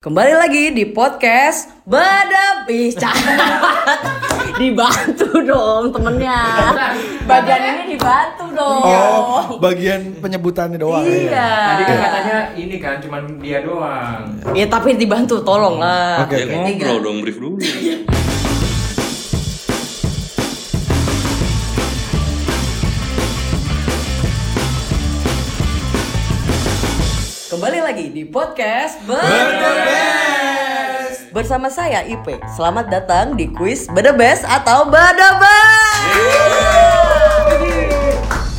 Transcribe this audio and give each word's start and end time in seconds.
Kembali 0.00 0.32
lagi 0.32 0.72
di 0.72 0.96
podcast 0.96 1.84
Badapi 1.84 2.88
Dibantu 4.64 5.28
dong 5.44 5.92
temennya 5.92 6.40
Bagian 7.28 7.60
ini 7.60 8.00
dibantu 8.00 8.48
dong 8.48 8.80
Oh, 8.80 9.60
bagian 9.60 10.16
penyebutannya 10.24 10.80
doang. 10.80 11.04
Iya 11.04 11.52
Tadi 11.52 11.82
kan 11.84 11.98
katanya 12.00 12.36
ini 12.56 12.76
kan 12.80 12.96
cuman 13.04 13.44
dia 13.44 13.60
doang. 13.60 14.24
Ya 14.56 14.64
tapi 14.72 14.96
dibantu 14.96 15.44
tolong 15.44 15.76
lah 15.76 16.24
Oke, 16.24 16.48
oke. 16.48 16.48
ngobrol 16.48 16.98
dong, 17.04 17.16
brief 17.20 17.36
dulu. 17.36 17.60
lagi 28.10 28.26
di 28.26 28.26
podcast 28.26 28.98
Badapi 29.06 30.02
Bersama 31.30 31.70
saya 31.70 32.02
Ipe 32.02 32.42
Selamat 32.58 32.90
datang 32.90 33.38
di 33.38 33.46
kuis 33.54 33.86
Badabes 33.86 34.42
atau 34.42 34.82
Badabes 34.90 36.02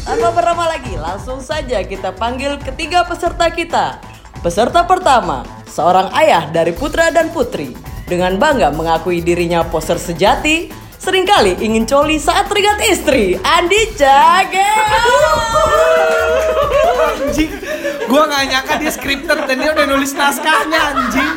Tanpa 0.08 0.32
berlama 0.32 0.72
lagi, 0.72 0.95
langsung 0.95 1.44
saja 1.44 1.84
kita 1.84 2.16
panggil 2.16 2.64
ketiga 2.64 3.04
peserta 3.04 3.52
kita. 3.52 4.00
Peserta 4.40 4.88
pertama, 4.88 5.44
seorang 5.68 6.08
ayah 6.16 6.48
dari 6.48 6.72
putra 6.72 7.12
dan 7.12 7.28
putri. 7.36 7.76
Dengan 8.08 8.40
bangga 8.40 8.72
mengakui 8.72 9.20
dirinya 9.20 9.68
poser 9.68 10.00
sejati, 10.00 10.72
sering 10.95 11.28
kali 11.28 11.59
ingin 11.59 11.84
coli 11.84 12.20
saat 12.20 12.48
teringat 12.48 12.80
istri, 12.88 13.36
Andi 13.40 13.84
Cagel. 14.00 14.80
Anjing, 17.31 17.61
gua 18.12 18.28
nggak 18.28 18.44
nyangka 18.52 18.74
dia 18.76 18.92
scripted 18.92 19.40
dan 19.48 19.56
dia 19.56 19.72
udah 19.72 19.86
nulis 19.88 20.12
naskahnya 20.12 20.80
anjing. 20.92 21.36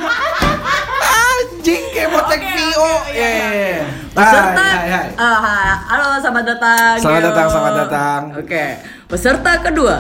Anjing 1.07 1.83
kayak 1.95 2.09
mau 2.11 2.27
tag 2.27 2.43
VO. 2.43 2.93
Iya. 3.15 3.87
Peserta, 4.15 4.63
Hai, 4.63 4.87
hai, 4.91 4.91
hai. 4.91 5.09
Hai. 5.19 5.75
halo 5.91 6.07
selamat 6.23 6.45
datang. 6.55 6.95
Selamat 6.99 7.23
Yo. 7.23 7.27
datang, 7.31 7.47
selamat 7.51 7.75
datang. 7.87 8.21
Oke, 8.39 8.65
peserta 9.07 9.53
kedua, 9.59 9.97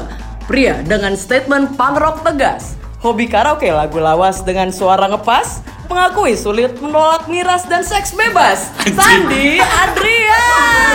pria 0.47 0.83
dengan 0.83 1.19
statement 1.19 1.75
punk 1.75 1.98
rock 1.98 2.22
tegas, 2.22 2.78
hobi 3.03 3.27
karaoke 3.27 3.70
lagu 3.75 3.98
lawas 3.98 4.47
dengan 4.47 4.70
suara 4.70 5.11
ngepas, 5.11 5.66
mengakui 5.91 6.38
sulit 6.38 6.78
menolak 6.78 7.27
miras 7.27 7.66
dan 7.66 7.83
seks 7.83 8.14
bebas, 8.14 8.70
Sandi 8.86 9.59
Adrian. 9.59 10.94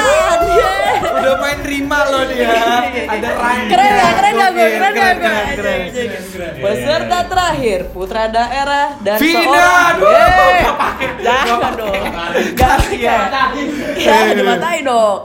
Udah 1.20 1.36
main 1.44 1.60
rima 1.62 2.00
loh 2.08 2.24
dia. 2.28 2.48
Ada 3.06 3.30
rhyme. 3.36 3.68
Keren 3.68 3.92
ya, 3.92 4.10
keren 4.16 4.34
ya 4.34 4.48
gue, 4.50 4.68
keren 4.72 4.94
ya 4.96 5.12
gue. 5.14 5.36
keren, 5.60 5.82
keren. 5.92 6.54
Peserta 6.64 7.20
terakhir, 7.28 7.80
putra 7.92 8.24
daerah 8.32 8.88
dan 9.04 9.18
Vina, 9.20 9.40
seorang. 9.44 9.96
Jangan 11.20 11.74
dong. 11.76 12.04
Jangan 12.56 12.92
ya. 12.96 13.18
Ya, 14.00 14.18
dimatain 14.32 14.84
dong. 14.88 15.20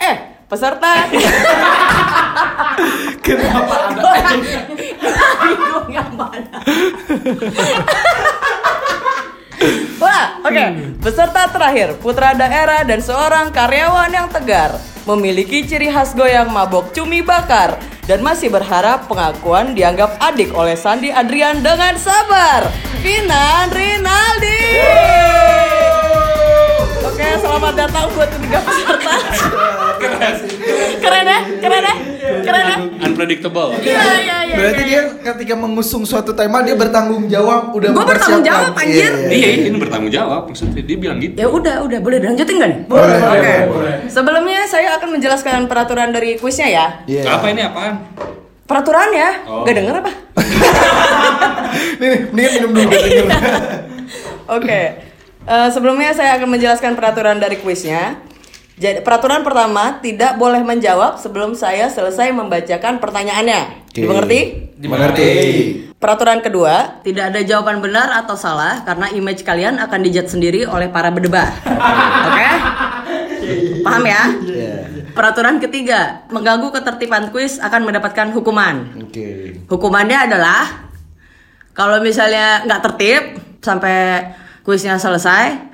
Eh, 0.00 0.16
peserta. 0.46 0.92
Kenapa 3.24 3.74
ada? 3.88 4.02
Bingung 5.44 5.88
yang 5.88 6.10
mana. 6.12 6.58
Wah, 9.96 10.44
oke. 10.44 10.64
Peserta 11.00 11.48
terakhir, 11.48 11.96
putra 12.04 12.36
daerah 12.36 12.84
dan 12.84 13.00
seorang 13.00 13.48
karyawan 13.48 14.12
yang 14.12 14.28
tegar, 14.28 14.76
memiliki 15.04 15.64
ciri 15.68 15.92
khas 15.92 16.16
goyang 16.16 16.48
mabok 16.48 16.92
cumi 16.96 17.20
bakar 17.20 17.76
dan 18.08 18.24
masih 18.24 18.48
berharap 18.48 19.04
pengakuan 19.08 19.76
dianggap 19.76 20.16
adik 20.20 20.52
oleh 20.56 20.76
Sandi 20.76 21.12
Adrian 21.12 21.60
dengan 21.60 21.96
sabar. 21.96 22.68
Vina 23.04 23.68
Rinaldi. 23.68 24.64
Oke, 27.04 27.28
selamat 27.36 27.72
datang 27.76 28.08
buat 28.16 28.28
ketiga 28.32 28.58
peserta. 28.64 29.14
Keren? 30.00 30.34
Keren 31.00 31.26
ya? 31.28 31.40
Keren 31.60 31.84
ya? 31.84 32.13
Unpredictable. 33.04 33.70
Iya, 33.78 34.02
iya, 34.18 34.36
iya. 34.48 34.56
Berarti 34.56 34.82
dia 34.88 35.00
ketika 35.22 35.54
mengusung 35.54 36.02
suatu 36.02 36.34
tema 36.34 36.64
dia 36.66 36.74
bertanggung 36.74 37.30
jawab, 37.30 37.70
udah 37.74 37.88
Gua 37.94 38.04
bertanggung 38.06 38.42
jawab, 38.42 38.72
anjir. 38.74 39.12
Iya. 39.30 39.30
Iya, 39.30 39.48
ini 39.70 39.76
bertanggung 39.78 40.12
jawab 40.12 40.50
maksudnya 40.50 40.82
dia 40.82 40.96
bilang 40.98 41.18
gitu. 41.22 41.34
Ya 41.38 41.46
udah, 41.46 41.84
udah 41.86 41.98
boleh 42.02 42.18
dilanjutin 42.22 42.56
kan? 42.58 42.72
Boleh, 42.90 43.18
Oke. 43.20 43.54
boleh, 43.70 43.94
Sebelumnya 44.10 44.66
saya 44.66 44.98
akan 44.98 45.18
menjelaskan 45.18 45.70
peraturan 45.70 46.10
dari 46.10 46.36
kuisnya 46.40 46.68
ya. 46.70 46.86
Iya. 47.06 47.22
Apa 47.38 47.46
ini 47.52 47.62
apaan? 47.62 47.94
Peraturan 48.64 49.08
ya? 49.12 49.30
Oh. 49.44 49.62
Gak 49.68 49.76
denger 49.76 49.94
apa? 50.00 50.12
Nih, 51.74 52.30
nih, 52.30 52.46
mendingan 52.62 52.70
minum 52.70 52.70
dulu. 53.26 53.26
Oke. 54.56 54.80
Eh, 55.44 55.68
sebelumnya 55.68 56.14
saya 56.16 56.40
akan 56.40 56.56
menjelaskan 56.56 56.96
peraturan 56.96 57.36
dari 57.42 57.58
kuisnya. 57.60 58.16
Jadi 58.74 59.06
peraturan 59.06 59.46
pertama 59.46 60.02
tidak 60.02 60.34
boleh 60.34 60.58
menjawab 60.66 61.22
sebelum 61.22 61.54
saya 61.54 61.86
selesai 61.86 62.34
membacakan 62.34 62.98
pertanyaannya. 62.98 63.86
Oke. 63.86 64.02
Dimengerti? 64.02 64.40
Dimengerti. 64.74 65.30
Peraturan 65.94 66.42
kedua, 66.42 67.00
tidak 67.06 67.32
ada 67.32 67.40
jawaban 67.46 67.78
benar 67.78 68.10
atau 68.12 68.34
salah 68.34 68.82
karena 68.82 69.08
image 69.14 69.46
kalian 69.46 69.78
akan 69.78 70.00
dijat 70.02 70.26
sendiri 70.26 70.66
oleh 70.66 70.90
para 70.90 71.08
berdebat. 71.14 71.54
Oke? 72.28 72.48
Paham 73.86 74.04
ya? 74.04 74.22
Iya. 74.42 74.74
Peraturan 75.14 75.62
ketiga, 75.62 76.26
mengganggu 76.34 76.74
ketertiban 76.74 77.30
kuis 77.30 77.62
akan 77.62 77.86
mendapatkan 77.86 78.34
hukuman. 78.34 79.06
Oke. 79.06 79.62
Hukumannya 79.70 80.26
adalah 80.26 80.90
kalau 81.78 82.02
misalnya 82.02 82.66
nggak 82.66 82.82
tertib 82.90 83.22
sampai 83.62 84.28
kuisnya 84.66 84.98
selesai, 84.98 85.73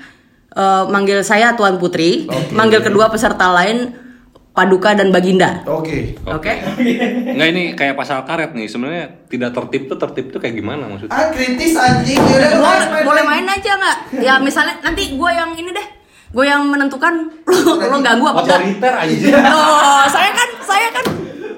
eh, 0.53 0.85
manggil 0.87 1.21
saya 1.21 1.55
Tuan 1.55 1.77
Putri, 1.77 2.25
Oke. 2.25 2.51
manggil 2.51 2.81
kedua 2.81 3.09
peserta 3.09 3.51
lain 3.51 3.95
Paduka 4.51 4.93
dan 4.93 5.15
Baginda. 5.15 5.63
Oke. 5.63 6.19
Oke? 6.27 6.53
Enggak 7.31 7.49
ini 7.49 7.65
kayak 7.73 7.95
pasal 7.95 8.27
karet 8.27 8.51
nih. 8.51 8.67
Sebenarnya 8.67 9.23
tidak 9.31 9.55
tertib 9.55 9.87
tuh 9.87 9.95
tertib 9.97 10.27
tuh 10.29 10.43
kayak 10.43 10.59
gimana 10.59 10.91
maksudnya? 10.91 11.15
Ah 11.15 11.31
kritis 11.31 11.79
anjing. 11.79 12.19
Yaudah, 12.19 12.59
boleh, 12.59 12.87
main, 12.91 13.05
boleh 13.07 13.25
main. 13.25 13.47
main 13.47 13.57
aja 13.57 13.79
nggak? 13.79 13.97
Ya 14.21 14.35
misalnya 14.37 14.75
nanti 14.83 15.15
gue 15.15 15.31
yang 15.31 15.55
ini 15.55 15.71
deh, 15.71 15.87
gue 16.35 16.45
yang 16.45 16.67
menentukan 16.67 17.31
lo, 17.49 17.79
lo 17.79 17.97
ganggu 18.03 18.27
apa 18.27 18.43
enggak? 18.43 18.59
Otoriter 18.59 18.93
aja. 18.93 19.27
Oh, 19.55 20.03
saya 20.11 20.31
kan 20.35 20.49
saya 20.61 20.89
kan 20.91 21.05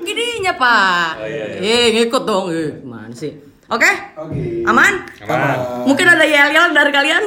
gininya 0.04 0.52
pak. 0.52 1.10
Oh, 1.16 1.26
iya, 1.26 1.44
Eh 1.58 1.84
ngikut 1.96 2.22
dong, 2.22 2.52
eh 2.52 2.76
mana 2.84 3.08
sih? 3.10 3.32
Oke, 3.72 3.88
Oke. 4.20 4.68
aman? 4.68 5.00
Aman. 5.24 5.56
Mungkin 5.88 6.04
ada 6.04 6.20
yel-yel 6.22 6.76
dari 6.76 6.92
kalian? 6.92 7.24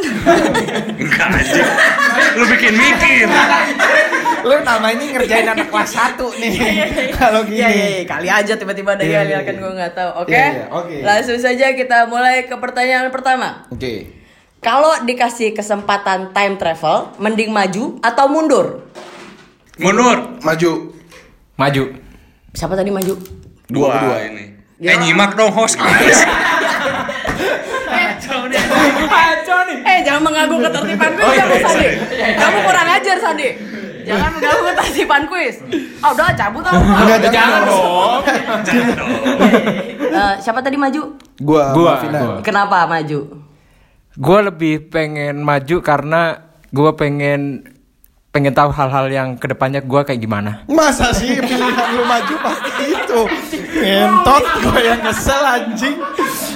Enggak 1.01 1.25
anjing. 1.33 1.65
Lu 2.37 2.45
bikin 2.45 2.69
mikir. 2.71 3.25
Lu 4.45 4.53
nama 4.61 4.93
ini 4.93 5.09
ngerjain 5.09 5.49
anak 5.49 5.73
kelas 5.73 5.97
1 5.97 6.21
nih. 6.37 6.53
Kalau 7.17 7.41
gini. 7.43 7.57
Iya, 7.57 7.67
iya, 7.67 7.87
iya, 7.91 8.03
kali 8.05 8.29
aja 8.29 8.53
tiba-tiba 8.53 8.93
ada 8.93 9.01
Iya, 9.01 9.25
yel-yel 9.25 9.41
iya, 9.41 9.41
kan 9.41 9.53
iya. 9.53 9.61
gue 9.65 9.71
nggak 9.73 9.93
tahu. 9.93 10.09
Oke, 10.21 10.31
Iya, 10.31 10.45
iya, 10.45 10.65
oke. 10.69 10.95
langsung 11.01 11.37
saja 11.41 11.65
kita 11.73 11.97
mulai 12.05 12.45
ke 12.45 12.53
pertanyaan 12.53 13.09
pertama. 13.09 13.65
Oke. 13.67 14.13
Kalau 14.61 15.01
dikasih 15.01 15.49
kesempatan 15.51 16.29
time 16.29 16.55
travel, 16.57 17.09
mending 17.17 17.49
maju 17.49 17.97
atau 17.99 18.25
mundur? 18.25 18.85
Mundur. 19.77 20.37
Maju. 20.41 20.93
Maju. 21.55 21.83
Siapa 22.53 22.73
tadi 22.73 22.89
maju? 22.89 23.17
Dua, 23.65 23.89
Dua. 23.97 24.17
ini. 24.23 24.54
Ya. 24.75 24.91
Eh 24.91 24.97
nyimak 24.99 25.39
dong 25.39 25.51
host. 25.55 25.79
Eh 29.85 29.97
jangan 30.03 30.21
mengganggu 30.25 30.55
ketertiban 30.59 31.11
kuis 31.15 31.23
Oh, 31.25 31.31
iya, 31.31 31.43
kamu 31.45 31.55
iya, 31.55 31.63
Sandi. 31.63 31.87
iya. 32.11 32.27
Kamu 32.35 32.57
kurang 32.65 32.87
ajar 32.89 33.17
Sandi. 33.21 33.47
Jangan 34.05 34.29
mengganggu 34.35 34.63
ketertiban 34.73 35.23
kuis. 35.29 35.55
Ah 36.03 36.09
udah 36.11 36.35
cabut 36.35 36.63
ah. 36.65 36.73
Enggak, 36.75 37.17
Jangan 37.23 37.31
jangan 37.31 37.61
dong. 37.63 38.21
Eh, 40.15 40.33
siapa 40.39 40.59
tadi 40.59 40.75
maju? 40.75 41.01
Gua, 41.39 41.63
Gua, 41.71 41.93
gua 41.99 42.11
gua. 42.11 42.35
Kenapa 42.43 42.83
maju? 42.85 43.19
Gue 44.15 44.39
lebih 44.41 44.87
pengen 44.87 45.43
maju 45.43 45.83
karena 45.83 46.39
gue 46.71 46.91
pengen 46.95 47.67
pengen 48.35 48.51
tahu 48.51 48.67
hal-hal 48.67 49.07
yang 49.07 49.29
ke 49.39 49.47
depannya 49.47 49.79
gue 49.79 50.01
kayak 50.03 50.19
gimana. 50.19 50.67
Masa 50.67 51.15
sih 51.15 51.39
pilihan 51.39 51.87
lu 51.95 52.03
maju 52.03 52.35
pasti 52.43 52.83
itu. 52.91 53.21
Ngentot 53.79 54.43
gua 54.59 54.79
yang 54.83 54.99
kesel 55.07 55.39
anjing. 55.39 55.95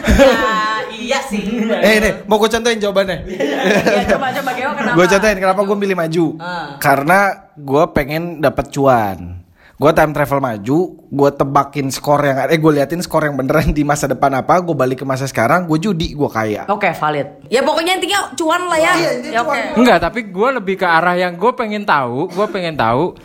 Ya, 0.04 0.44
iya 0.92 1.20
sih. 1.24 1.40
Eh, 1.64 1.96
nih, 2.04 2.14
mau 2.28 2.36
gua 2.36 2.52
contohin 2.52 2.84
jawabannya. 2.84 3.24
Ya, 3.32 4.04
coba 4.12 4.28
coba 4.36 4.52
Geo 4.60 4.72
kenapa? 4.76 4.96
Gue 5.00 5.06
contohin 5.08 5.40
kenapa 5.40 5.62
gue 5.64 5.78
milih 5.80 5.96
maju. 5.96 6.26
Ah. 6.44 6.76
Karena 6.84 7.20
gue 7.56 7.84
pengen 7.96 8.44
dapat 8.44 8.76
cuan. 8.76 9.39
Gue 9.80 9.96
time 9.96 10.12
travel 10.12 10.44
maju, 10.44 10.78
gue 11.08 11.30
tebakin 11.40 11.88
skor 11.88 12.20
yang 12.20 12.36
eh 12.52 12.60
gue 12.60 12.72
liatin 12.76 13.00
skor 13.00 13.24
yang 13.24 13.40
beneran 13.40 13.72
di 13.72 13.88
masa 13.88 14.12
depan 14.12 14.28
apa, 14.36 14.60
gue 14.60 14.76
balik 14.76 15.00
ke 15.00 15.06
masa 15.08 15.24
sekarang, 15.24 15.72
gue 15.72 15.80
judi, 15.80 16.12
gue 16.20 16.28
kaya. 16.28 16.68
Oke, 16.68 16.92
valid. 16.92 17.48
Ya 17.48 17.64
pokoknya 17.64 17.96
intinya 17.96 18.28
cuan 18.36 18.68
lah 18.68 18.76
ya. 18.76 18.94
Iya, 19.00 19.10
intinya 19.24 19.40
ya 19.40 19.48
cuan. 19.48 19.80
Enggak, 19.80 19.98
tapi 20.04 20.28
gue 20.28 20.50
lebih 20.60 20.76
ke 20.76 20.84
arah 20.84 21.16
yang 21.16 21.40
gue 21.40 21.52
pengen 21.56 21.88
tahu, 21.88 22.28
gue 22.28 22.46
pengen 22.52 22.76
tahu 22.76 23.16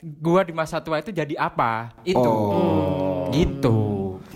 gue 0.00 0.40
di 0.48 0.54
masa 0.56 0.80
tua 0.80 1.04
itu 1.04 1.12
jadi 1.12 1.36
apa. 1.36 1.92
Itu. 2.08 2.32
Gitu. 3.28 3.76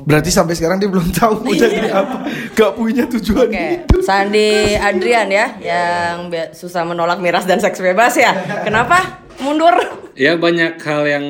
Berarti 0.05 0.29
sampai 0.29 0.53
sekarang 0.53 0.77
dia 0.77 0.93
belum 0.93 1.09
tahu 1.09 1.41
mau 1.41 1.57
jadi 1.57 1.89
apa. 1.89 2.29
Gak 2.53 2.77
punya 2.77 3.09
tujuan 3.09 3.49
Oke, 3.49 3.65
hidup. 3.81 4.05
Sandi 4.05 4.77
Adrian 4.77 5.33
ya, 5.33 5.57
yang 5.57 6.29
susah 6.53 6.85
menolak 6.85 7.17
miras 7.17 7.49
dan 7.49 7.65
seks 7.65 7.81
bebas 7.81 8.13
ya. 8.13 8.37
Kenapa? 8.61 9.24
Mundur. 9.41 9.75
Ya 10.15 10.37
banyak 10.37 10.79
hal 10.79 11.03
yang 11.05 11.27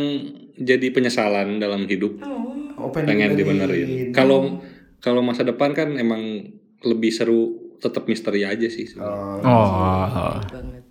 jadi 0.54 0.86
penyesalan 0.90 1.56
dalam 1.56 1.84
hidup. 1.84 2.20
Oh, 2.74 2.90
pengen 2.90 3.32
dibenerin. 3.32 4.10
Kalau 4.10 4.60
kalau 4.98 5.20
masa 5.20 5.42
depan 5.42 5.72
kan 5.72 5.94
emang 5.94 6.20
lebih 6.80 7.10
seru 7.10 7.54
tetap 7.78 8.04
misteri 8.04 8.44
aja 8.44 8.66
sih. 8.66 8.84
sebenarnya. 8.86 9.44
Oh. 9.44 10.36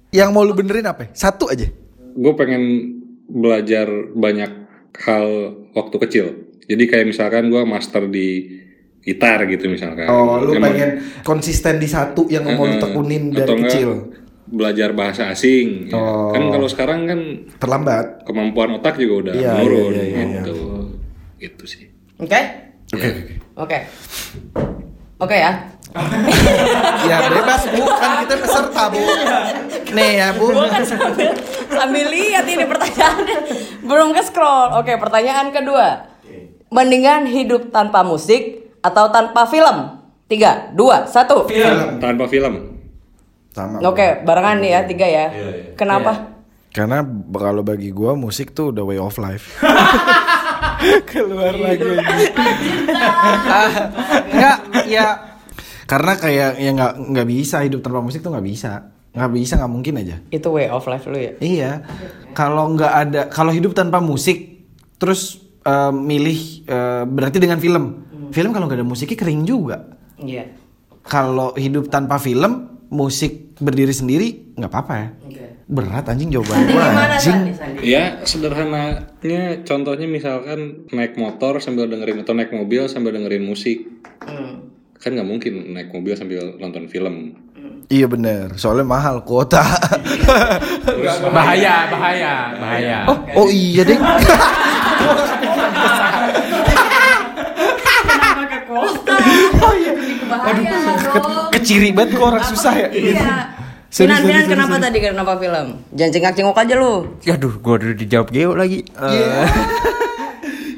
Yang 0.10 0.30
mau 0.30 0.46
lu 0.46 0.54
benerin 0.54 0.86
apa? 0.86 1.10
Satu 1.12 1.50
aja. 1.50 1.66
Gue 2.14 2.34
pengen 2.34 2.62
belajar 3.26 3.90
banyak 4.14 4.52
hal 5.02 5.28
waktu 5.74 5.98
kecil. 6.00 6.26
Jadi 6.64 6.84
kayak 6.86 7.10
misalkan 7.10 7.50
gue 7.50 7.62
master 7.66 8.06
di 8.08 8.62
gitar 9.04 9.44
gitu 9.46 9.68
misalkan. 9.68 10.08
Oh, 10.08 10.40
lu 10.40 10.56
Emang- 10.56 10.72
pengen 10.72 10.90
konsisten 11.22 11.76
di 11.76 11.90
satu 11.90 12.30
yang 12.30 12.46
mau 12.46 12.64
lu 12.64 12.78
Eh, 12.78 12.80
tekunin 12.80 13.30
atau 13.30 13.36
dari 13.36 13.52
enggak 13.52 13.68
kecil. 13.68 13.90
Belajar 14.46 14.92
bahasa 14.92 15.28
asing. 15.28 15.88
ya. 15.88 15.96
Oh. 15.96 16.30
Kan 16.30 16.50
kalau 16.50 16.68
sekarang 16.68 17.00
kan 17.06 17.20
Terlambat. 17.58 18.24
kemampuan 18.24 18.76
otak 18.76 18.96
juga 18.96 19.30
udah 19.30 19.34
Iya, 19.34 19.52
menurun 19.56 19.92
iya, 19.92 20.04
iya, 20.04 20.04
iya. 20.06 20.42
gitu. 20.42 20.56
Gitu 21.38 21.64
sih. 21.66 21.84
Oke? 22.18 22.40
Oke. 22.92 23.10
Oke. 23.56 23.78
Oke 25.18 25.36
ya. 25.36 25.52
ya 27.06 27.18
bebas 27.30 27.70
bu, 27.70 27.86
kan 27.86 28.26
kita 28.26 28.36
peserta 28.40 28.84
bu. 28.90 28.98
Nih 29.94 30.12
ya 30.18 30.34
bu. 30.34 30.50
Gue 30.50 30.66
kan 30.68 30.82
sambil, 30.82 31.30
sambil 31.70 32.06
lihat 32.10 32.46
ini 32.46 32.66
pertanyaannya. 32.66 33.38
Belum 33.84 34.10
ke 34.10 34.22
scroll. 34.22 34.74
Oke, 34.76 34.98
pertanyaan 34.98 35.54
kedua. 35.54 36.10
Mendingan 36.68 37.30
hidup 37.30 37.70
tanpa 37.70 38.02
musik 38.02 38.74
atau 38.82 39.08
tanpa 39.08 39.46
film? 39.46 40.02
Tiga, 40.26 40.74
dua, 40.74 41.06
satu. 41.06 41.46
Tanpa 42.00 42.26
film. 42.26 42.83
Sama. 43.54 43.78
Oke, 43.86 44.26
barengan 44.26 44.58
nih 44.60 44.72
ya, 44.72 44.82
tiga 44.84 45.06
ya. 45.06 45.26
Kenapa? 45.78 46.34
Karena 46.74 47.06
b- 47.06 47.38
kalau 47.38 47.62
bagi 47.62 47.94
gua 47.94 48.18
musik 48.18 48.52
tuh 48.52 48.74
udah 48.74 48.82
way 48.82 48.98
of 48.98 49.14
life. 49.16 49.62
Keluar 51.10 51.54
lagi. 51.54 51.86
Enggak, 54.34 54.58
ya. 54.90 55.08
Karena 55.86 56.14
kayak 56.18 56.52
ya 56.58 56.70
nggak 56.74 56.94
nggak 57.14 57.28
bisa 57.28 57.62
hidup 57.62 57.86
tanpa 57.86 58.02
musik 58.02 58.26
tuh 58.26 58.34
nggak 58.34 58.48
bisa. 58.48 58.90
Nggak 59.14 59.32
bisa 59.32 59.54
nggak 59.62 59.70
mungkin 59.72 59.94
aja. 60.02 60.16
Itu 60.34 60.50
way 60.50 60.66
of 60.68 60.82
life 60.90 61.06
lu 61.06 61.22
ya. 61.22 61.32
Iya. 61.38 61.72
Kalau 62.34 62.74
nggak 62.74 62.94
ada, 62.94 63.22
kalau 63.30 63.54
hidup 63.54 63.78
tanpa 63.78 64.02
musik, 64.02 64.66
terus 64.98 65.38
eh, 65.62 65.94
milih 65.94 66.40
eh, 66.66 67.04
berarti 67.06 67.38
dengan 67.38 67.62
film. 67.62 68.10
Film 68.34 68.50
kalau 68.50 68.66
nggak 68.66 68.82
ada 68.82 68.88
musiknya 68.88 69.14
kering 69.14 69.46
juga. 69.46 69.94
Iya. 70.18 70.50
Kalau 71.06 71.54
hidup 71.54 71.94
tanpa 71.94 72.18
film, 72.18 72.73
musik 72.94 73.58
berdiri 73.58 73.90
sendiri 73.90 74.54
nggak 74.54 74.70
apa-apa 74.70 74.94
ya. 74.94 75.08
Oke. 75.26 75.46
Berat 75.66 76.06
anjing 76.06 76.30
jawaban 76.30 76.64
gimana 76.64 77.18
anjing. 77.18 77.40
Ya 77.82 78.22
sederhananya 78.22 79.02
contohnya 79.66 80.06
misalkan 80.06 80.86
naik 80.90 81.18
motor 81.18 81.58
sambil 81.58 81.90
dengerin 81.90 82.22
atau 82.22 82.32
naik 82.32 82.54
mobil 82.54 82.86
sambil 82.86 83.12
dengerin 83.12 83.44
musik 83.44 83.90
Hmm. 84.24 84.72
kan 84.96 85.12
nggak 85.12 85.28
mungkin 85.28 85.76
naik 85.76 85.92
mobil 85.92 86.16
sambil 86.16 86.56
nonton 86.56 86.88
film. 86.88 87.36
Iya 87.92 88.08
bener, 88.08 88.56
soalnya 88.56 88.88
mahal 88.88 89.20
kuota. 89.28 89.60
Bahaya, 91.28 91.92
bahaya, 91.92 92.34
bahaya. 92.56 92.98
oh, 93.12 93.20
oh 93.36 93.48
iya 93.52 93.84
deh. 93.84 94.00
Kenapa 97.84 98.44
ke 98.48 98.60
kota? 98.64 99.16
Oh 99.60 99.74
iya. 100.34 100.42
Bahaya 100.42 100.64
dong. 100.66 101.54
Keciri 101.56 101.90
banget 101.94 102.18
kok 102.18 102.26
orang 102.26 102.46
susah 102.46 102.74
ya. 102.74 102.88
Iya. 102.90 103.28
Finan, 103.94 104.18
sorry, 104.18 104.26
Finan, 104.26 104.42
sorry, 104.42 104.52
kenapa 104.58 104.76
tadi 104.82 104.98
kenapa 104.98 105.34
film? 105.38 105.68
Jangan 105.94 106.12
cengak-cengok 106.18 106.58
aja 106.58 106.74
lu. 106.74 106.94
Aduh, 107.30 107.54
gua 107.62 107.74
udah 107.78 107.94
dijawab 107.94 108.28
Geo 108.34 108.52
lagi. 108.58 108.82
Eh, 108.82 109.48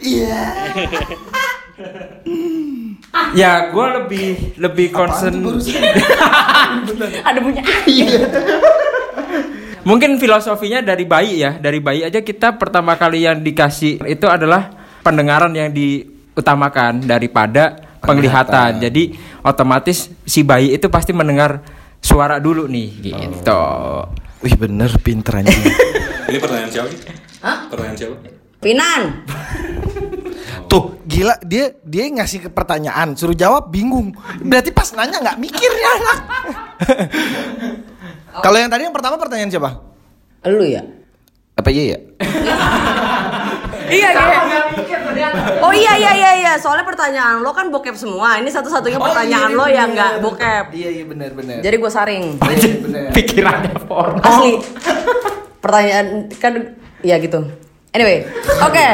Iya. 0.06 0.42
ya, 3.40 3.72
gua 3.72 4.04
lebih 4.04 4.60
lebih 4.60 4.92
concern. 4.92 5.40
Ada 7.24 7.40
punya. 7.40 7.64
Mungkin 9.86 10.18
filosofinya 10.18 10.82
dari 10.82 11.06
bayi 11.06 11.46
ya, 11.46 11.62
dari 11.62 11.78
bayi 11.78 12.02
aja 12.02 12.26
kita 12.26 12.58
pertama 12.58 12.98
kali 12.98 13.22
yang 13.30 13.38
dikasih 13.46 14.02
itu 14.10 14.26
adalah 14.26 14.74
pendengaran 15.06 15.54
yang 15.54 15.70
diutamakan 15.70 17.06
daripada 17.06 17.85
penglihatan. 18.06 18.72
Jadi 18.80 19.18
otomatis 19.42 20.10
si 20.24 20.42
bayi 20.46 20.78
itu 20.78 20.88
pasti 20.88 21.12
mendengar 21.12 21.62
suara 22.00 22.38
dulu 22.38 22.70
nih 22.70 22.90
gitu. 23.12 23.62
Wih 24.46 24.56
bener 24.56 24.94
pinter 25.02 25.42
anjing. 25.42 25.58
Ini 26.30 26.38
pertanyaan 26.38 26.70
siapa? 26.70 26.90
sih? 26.90 27.02
Hah? 27.42 27.58
Pertanyaan 27.70 27.98
siapa? 27.98 28.16
Finan. 28.62 29.02
Tuh 30.72 30.98
gila 31.06 31.38
dia 31.46 31.74
dia 31.86 32.10
ngasih 32.10 32.46
ke 32.46 32.50
pertanyaan 32.50 33.14
suruh 33.18 33.38
jawab 33.38 33.70
bingung. 33.70 34.14
Berarti 34.42 34.70
pas 34.74 34.90
nanya 34.94 35.22
nggak 35.22 35.38
mikir 35.42 35.72
ya 35.74 35.90
anak. 35.98 36.20
Kalau 38.46 38.58
yang 38.58 38.70
tadi 38.70 38.86
yang 38.86 38.96
pertama 38.96 39.16
pertanyaan 39.18 39.50
siapa? 39.50 39.70
Lu 40.46 40.66
ya? 40.66 40.86
Apa 41.56 41.70
iya 41.72 41.96
ya? 41.96 42.00
Iya 43.86 44.10
iya. 44.12 44.40
Oh 45.62 45.74
iya 45.74 45.94
iya 45.96 46.12
iya 46.18 46.32
iya. 46.42 46.54
Soalnya 46.60 46.84
pertanyaan 46.84 47.40
lo 47.40 47.54
kan 47.56 47.70
bokep 47.72 47.96
semua. 47.96 48.42
Ini 48.42 48.50
satu-satunya 48.50 49.00
pertanyaan 49.00 49.52
lo 49.54 49.66
yang 49.70 49.94
nggak 49.94 50.20
bokep. 50.20 50.66
Iya 50.74 50.90
iya 51.02 51.04
bener 51.06 51.32
bener. 51.32 51.62
Jadi 51.62 51.76
gue 51.78 51.92
saring. 51.92 52.24
Pikirannya 53.14 53.76
porno. 53.86 54.20
Asli. 54.20 54.60
Pertanyaan 55.62 56.30
kan 56.42 56.54
ya 57.06 57.22
gitu. 57.22 57.46
Anyway, 57.96 58.28
oke. 58.60 58.88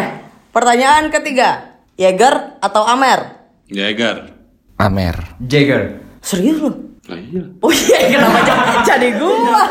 Pertanyaan 0.52 1.08
ketiga. 1.10 1.80
Jaeger 1.96 2.60
atau 2.60 2.84
Amer? 2.86 3.50
Jaeger. 3.72 4.30
Amer. 4.78 5.38
Jagger. 5.40 6.02
Serius 6.22 6.60
lo? 6.60 6.91
Lah 7.12 7.20
iya. 7.20 7.44
Oh 7.60 7.72
iya, 7.76 7.98
kenapa 8.08 8.40
jadi, 8.48 8.76
jadi 8.88 9.10
gua? 9.20 9.64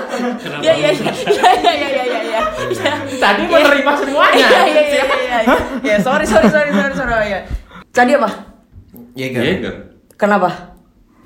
Ya 0.61 0.73
ya 0.77 0.93
ya 0.93 1.09
ya 1.09 1.53
ya 1.57 1.73
ya 1.73 1.89
ya 1.89 2.05
ya. 2.05 2.21
ya. 2.69 2.93
Tadi 3.17 3.43
menerima 3.49 3.93
semuanya. 3.97 4.37
Iya 4.37 4.61
iya 4.69 4.83
iya 4.85 5.05
iya. 5.09 5.39
iya. 5.49 5.57
Ya 5.81 5.97
sorry 6.05 6.29
sorry 6.29 6.53
sorry 6.53 6.69
sorry 6.69 6.93
sorry 6.93 7.33
ya. 7.33 7.41
Tadi 7.97 8.13
apa? 8.21 8.29
Jaeger. 9.17 9.41
Jaeger. 9.41 9.75
Kenapa? 10.21 10.77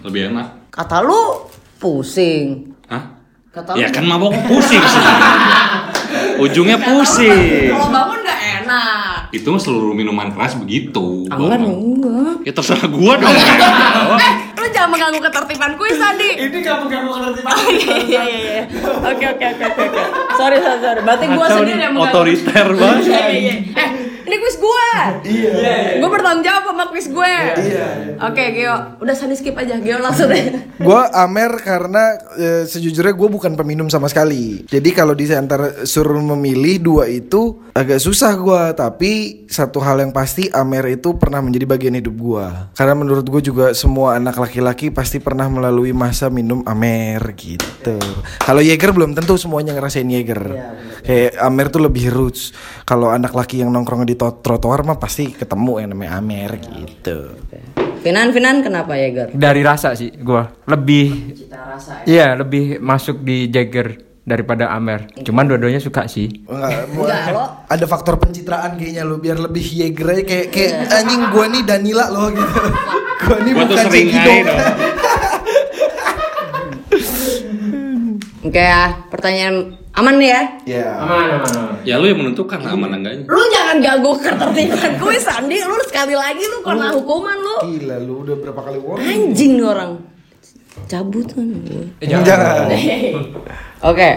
Lebih 0.06 0.30
enak. 0.30 0.70
Kata 0.70 1.02
lu 1.02 1.50
pusing. 1.82 2.70
Hah? 2.86 3.18
Kata 3.50 3.74
Ya 3.74 3.90
lu 3.90 3.94
kan 3.98 4.06
mabok 4.06 4.38
pusing 4.46 4.78
sih. 4.86 5.04
Ujungnya 6.46 6.78
pusing. 6.78 7.74
kalau 7.74 7.90
bangun. 7.90 8.23
Itu 9.34 9.50
seluruh 9.58 9.98
minuman 9.98 10.30
keras 10.30 10.54
begitu. 10.54 11.26
Enggak 11.26 11.58
enggak. 11.58 12.46
Ya 12.46 12.52
terserah 12.54 12.86
gua 12.86 13.18
dong. 13.18 13.34
Eh, 14.14 14.32
lu 14.54 14.66
jangan 14.70 14.94
mengganggu 14.94 15.18
ketertiban 15.18 15.74
kuis 15.74 15.98
tadi. 15.98 16.38
Ini 16.38 16.58
gak 16.62 16.86
mengganggu 16.86 17.10
ketertiban. 17.10 17.50
Oh, 17.50 17.66
iya 17.74 17.96
iya 17.98 18.22
iya 18.22 18.38
iya. 18.38 18.62
Oke 19.10 19.24
oke 19.26 19.44
oke 19.44 19.64
oke. 19.66 20.02
Sorry 20.38 20.58
sorry 20.62 20.78
sorry. 20.78 21.00
Berarti 21.02 21.24
gua 21.34 21.46
sendiri 21.50 21.80
yang 21.82 21.92
mengganggu. 21.98 22.14
Otoriter 22.14 22.66
banget. 22.78 23.02
Iya 23.04 23.24
iya 23.26 23.38
iya. 23.42 23.54
Eh, 23.74 23.88
ini 24.24 24.36
kuis 24.38 24.56
gua. 24.62 24.88
Iya. 25.26 25.98
Gua 25.98 26.10
bertanggung 26.14 26.44
jawab 26.46 26.62
sama 26.70 26.84
kuis 26.90 27.06
gue. 27.06 27.34
Iya. 27.54 27.86
Oke, 28.18 28.42
Geo. 28.54 28.76
Udah 28.98 29.14
Sandi 29.14 29.34
skip 29.38 29.54
aja. 29.54 29.78
Geo 29.78 29.98
langsung 30.02 30.26
deh. 30.30 30.62
Gue 30.78 31.00
Amer 31.14 31.54
karena 31.62 32.18
eh, 32.34 32.62
sejujurnya 32.66 33.14
gue 33.14 33.28
bukan 33.30 33.54
peminum 33.54 33.86
sama 33.86 34.10
sekali. 34.10 34.66
Jadi 34.66 34.90
kalau 34.90 35.14
di 35.14 35.30
antara 35.30 35.86
suruh 35.86 36.18
memilih 36.34 36.82
dua 36.82 37.04
itu 37.06 37.62
agak 37.74 38.02
susah 38.02 38.34
gue. 38.34 38.62
Tapi 38.74 39.12
satu 39.46 39.78
hal 39.80 40.02
yang 40.02 40.12
pasti 40.12 40.48
Amer 40.50 40.98
itu 40.98 41.14
pernah 41.16 41.40
menjadi 41.40 41.66
bagian 41.68 41.94
hidup 41.96 42.14
gue. 42.16 42.46
Karena 42.74 42.94
menurut 42.96 43.26
gue 43.26 43.42
juga 43.44 43.70
semua 43.72 44.18
anak 44.18 44.36
laki-laki 44.36 44.90
pasti 44.90 45.22
pernah 45.22 45.46
melalui 45.46 45.94
masa 45.94 46.28
minum 46.28 46.64
Amer 46.64 47.20
gitu. 47.38 47.96
Kalau 48.40 48.60
Jaeger 48.60 48.90
belum 48.92 49.12
tentu 49.14 49.36
semuanya 49.36 49.72
ngerasain 49.74 50.06
Jaeger. 50.06 50.42
Kayak 51.04 51.32
Amer 51.42 51.66
tuh 51.68 51.82
lebih 51.84 52.10
roots. 52.10 52.54
Kalau 52.84 53.10
anak 53.12 53.32
laki 53.32 53.60
yang 53.60 53.70
nongkrong 53.74 54.08
di 54.08 54.14
to- 54.16 54.40
trotoar 54.40 54.84
mah 54.86 54.96
pasti 54.96 55.32
ketemu 55.32 55.84
yang 55.84 55.88
namanya 55.92 56.12
Amer 56.22 56.50
gitu. 56.60 57.18
Finan 58.04 58.36
Finan 58.36 58.60
kenapa 58.60 59.00
Jaeger? 59.00 59.32
Dari 59.32 59.64
rasa 59.64 59.96
sih 59.96 60.12
gua 60.20 60.52
lebih 60.68 61.32
Cita 61.32 61.56
rasa. 61.56 62.04
Iya, 62.04 62.36
lebih 62.36 62.76
masuk 62.76 63.24
di 63.24 63.48
Jagger 63.48 64.13
daripada 64.24 64.72
Amer. 64.72 65.06
Cuman 65.20 65.44
dua-duanya 65.44 65.78
suka 65.78 66.08
sih. 66.08 66.44
Enggak, 66.48 67.30
lo. 67.30 67.44
ada 67.68 67.84
faktor 67.84 68.16
pencitraan 68.16 68.80
kayaknya 68.80 69.04
lo 69.04 69.20
biar 69.20 69.36
lebih 69.36 69.62
aja 69.62 69.92
kayak 70.24 70.48
kayak 70.48 70.88
anjing 70.90 71.28
gua 71.28 71.44
nih 71.52 71.62
Danila 71.62 72.08
loh 72.08 72.32
gitu. 72.32 72.60
gua 73.28 73.36
nih 73.44 73.52
Gua 73.52 73.64
bukan 73.68 73.86
Cekido. 73.92 74.32
Oke 78.44 78.60
ya, 78.60 79.08
pertanyaan 79.08 79.80
Aman 79.94 80.18
nih 80.18 80.26
ya? 80.34 80.42
Ya. 80.66 80.88
Aman, 80.98 81.38
aman, 81.38 81.50
aman. 81.54 81.74
Ya 81.86 82.02
lu 82.02 82.10
yang 82.10 82.18
menentukan 82.18 82.58
aman 82.66 82.98
enggaknya. 82.98 83.30
Lu 83.30 83.42
jangan 83.46 83.78
ganggu 83.78 84.10
ketertiban 84.18 84.90
gue 84.98 85.16
Sandi, 85.22 85.62
lu 85.62 85.78
sekali 85.86 86.18
lagi 86.18 86.42
lu 86.50 86.66
kena 86.66 86.90
hukuman 86.98 87.38
lu. 87.38 87.56
Gila 87.62 88.02
lu 88.02 88.26
udah 88.26 88.36
berapa 88.42 88.58
kali 88.58 88.78
warning? 88.82 89.30
Anjing 89.30 89.54
nih 89.54 89.66
orang. 89.70 90.13
Cabut 90.90 91.26
kan 91.30 91.46
gue. 91.46 91.86
Eh, 92.02 92.08
jangan. 92.10 92.26
Jangan. 92.26 92.66
Oke. 93.90 94.08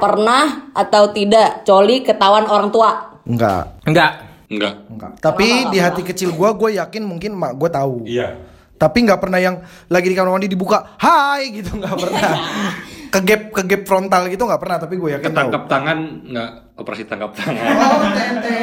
Pernah 0.00 0.72
atau 0.72 1.12
tidak 1.12 1.62
coli 1.68 2.00
ketahuan 2.00 2.48
orang 2.48 2.72
tua? 2.72 3.20
Enggak. 3.28 3.84
Enggak. 3.84 4.12
Enggak. 4.48 4.74
Enggak. 4.88 5.12
Tapi 5.20 5.68
di 5.70 5.78
hati 5.78 6.02
kecil 6.02 6.32
gua 6.32 6.56
gue 6.56 6.80
yakin 6.80 7.02
mungkin 7.04 7.36
mak 7.36 7.54
gue 7.60 7.68
tahu. 7.68 8.08
Iya. 8.08 8.34
Tapi 8.80 9.04
nggak 9.04 9.20
pernah 9.20 9.36
yang 9.36 9.60
lagi 9.92 10.08
di 10.08 10.16
kamar 10.16 10.32
mandi 10.32 10.48
dibuka, 10.48 10.96
hai 10.96 11.52
gitu 11.52 11.76
nggak 11.76 11.96
pernah. 12.00 12.32
kegap 13.14 13.52
kegap 13.52 13.82
frontal 13.84 14.24
gitu 14.32 14.42
nggak 14.48 14.60
pernah. 14.60 14.76
Tapi 14.80 14.94
gue 14.96 15.10
yakin 15.20 15.28
tahu. 15.28 15.36
Ketangkap 15.36 15.62
tangan 15.68 15.98
enggak 16.24 16.50
operasi 16.80 17.02
tangkap 17.04 17.32
tangan. 17.36 17.64
Oh 17.76 18.00
tete. 18.16 18.56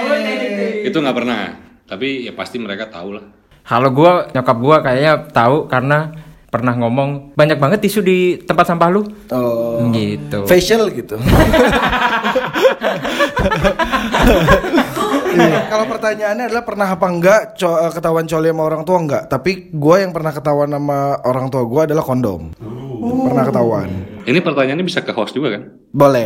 Itu 0.89 0.98
nggak 1.00 1.15
pernah. 1.15 1.39
Tapi 1.88 2.27
ya 2.27 2.34
pasti 2.34 2.58
mereka 2.58 2.89
tahu 2.89 3.15
lah. 3.15 3.25
Kalau 3.67 3.89
gua 3.91 4.27
nyokap 4.34 4.58
gua 4.58 4.77
kayaknya 4.82 5.13
tahu 5.32 5.70
karena 5.70 6.12
pernah 6.47 6.73
ngomong 6.73 7.35
banyak 7.35 7.59
banget 7.59 7.79
tisu 7.83 7.99
di 7.99 8.17
tempat 8.39 8.65
sampah 8.65 8.87
lu. 8.87 9.03
Oh. 9.29 9.83
Gitu. 9.91 10.47
Facial 10.47 10.87
gitu. 10.91 11.19
Iya, 15.37 15.69
Kalau 15.69 15.85
pertanyaannya 15.85 16.49
adalah 16.49 16.63
pernah 16.65 16.87
apa 16.89 17.05
enggak 17.05 17.41
co- 17.55 17.77
eh, 17.77 17.91
ketahuan 17.93 18.25
coli 18.25 18.49
sama 18.49 18.63
orang 18.65 18.81
tua 18.81 18.97
enggak? 18.97 19.23
Tapi 19.29 19.69
gue 19.69 19.95
yang 20.01 20.09
pernah 20.09 20.33
ketahuan 20.33 20.71
sama 20.71 21.19
orang 21.21 21.51
tua 21.51 21.61
gue 21.61 21.81
adalah 21.85 22.01
kondom. 22.01 22.49
Pernah 22.97 23.43
ketahuan. 23.45 23.89
Ini 24.25 24.39
pertanyaannya 24.41 24.85
bisa 24.87 25.05
ke 25.05 25.13
host 25.13 25.37
juga 25.37 25.53
kan? 25.59 25.63
Boleh. 25.93 26.25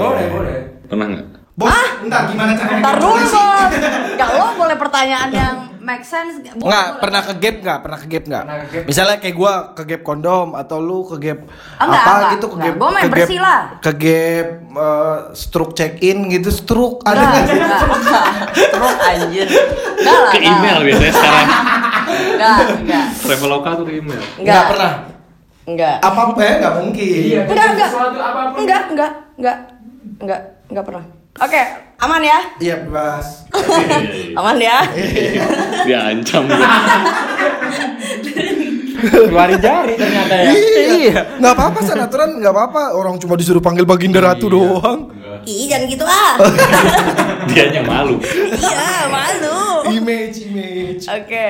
Pernah 0.88 1.06
nggak? 1.12 1.28
Bos, 1.52 1.76
entar 2.02 2.32
gimana 2.32 2.56
caranya? 2.56 2.80
Ntar 2.80 2.96
dulu 2.98 3.26
bos. 3.28 3.72
Gak 4.16 4.30
lo 4.32 4.48
boleh 4.56 4.78
pertanyaan 4.80 5.30
yang 5.30 5.56
make 5.82 6.04
sense. 6.04 6.38
Boleh, 6.38 6.54
Enggak, 6.56 6.86
boleh. 6.86 7.00
pernah 7.00 7.22
ke 7.22 7.34
gap 7.36 7.56
enggak? 7.58 7.80
Pernah 7.80 7.98
ke 7.98 8.08
gap 8.08 8.24
enggak? 8.24 8.44
Gap. 8.46 8.84
Misalnya 8.86 9.18
kayak 9.18 9.36
gua 9.36 9.54
ke 9.74 9.84
gap 9.84 10.02
kondom 10.02 10.48
atau 10.54 10.78
lu 10.78 11.02
ke 11.04 11.18
gap 11.20 11.40
Ah, 11.76 11.84
enggak, 11.84 12.00
apa 12.00 12.12
enggak, 12.12 12.32
gitu 12.32 12.46
ke 12.46 12.56
enggak. 12.56 12.68
gap 12.72 12.76
main 12.88 13.04
ke 13.04 13.10
gap 13.12 13.30
lah. 13.38 13.60
ke 13.80 13.92
gap 13.98 14.48
eh, 14.62 15.18
stroke 15.34 15.74
check 15.74 15.94
in 16.00 16.30
gitu 16.30 16.50
stroke 16.50 17.02
ada 17.02 17.18
Enggak, 17.18 17.32
nggak 17.32 17.44
sih? 17.44 17.58
enggak, 17.58 17.82
enggak. 17.92 18.26
Terus 18.72 18.96
anjir. 19.04 19.48
Enggak 19.50 20.16
lah. 20.16 20.30
Ke 20.30 20.38
enggak. 20.38 20.52
email 20.54 20.78
biasanya 20.82 21.14
sekarang. 21.14 21.48
Enggak, 22.32 22.58
enggak. 22.78 23.06
Traveloka 23.20 23.70
tuh 23.74 23.86
ke 23.86 23.94
email. 23.96 24.22
Enggak 24.38 24.64
pernah. 24.68 24.92
Enggak. 25.62 25.96
Apa 26.00 26.20
apa 26.28 26.40
ya 26.40 26.54
enggak 26.58 26.74
mungkin. 26.78 27.38
Enggak, 27.44 27.68
enggak. 27.72 27.90
Sesuatu 27.90 28.18
apa 28.18 28.40
pun. 28.48 28.58
Enggak, 28.60 28.82
enggak, 28.90 29.12
enggak. 29.36 29.58
Enggak, 30.18 30.40
enggak 30.68 30.86
pernah. 30.86 31.06
Oke, 31.40 31.62
aman 32.04 32.20
ya? 32.20 32.40
Iya, 32.60 32.76
bebas. 32.84 33.48
Aman 34.40 34.60
ya? 34.60 34.84
Dia 35.88 36.12
ancam. 36.12 36.44
Keluarin 39.02 39.58
jari 39.58 39.98
ternyata 39.98 40.36
ya. 40.36 40.52
Iya. 40.54 41.22
Enggak 41.42 41.54
apa-apa 41.58 41.80
sanaturan 41.82 42.38
enggak 42.38 42.54
apa-apa. 42.54 42.84
Orang 42.94 43.16
cuma 43.18 43.34
disuruh 43.40 43.64
panggil 43.64 43.88
Baginda 43.88 44.22
Ratu 44.22 44.52
doang. 44.52 45.10
Ih, 45.48 45.66
jangan 45.72 45.90
gitu 45.90 46.06
ah. 46.06 46.38
Dianya 47.50 47.82
malu. 47.82 48.22
iya, 48.54 49.10
malu. 49.10 49.90
Image, 49.90 50.38
image. 50.46 51.10
Oke. 51.10 51.48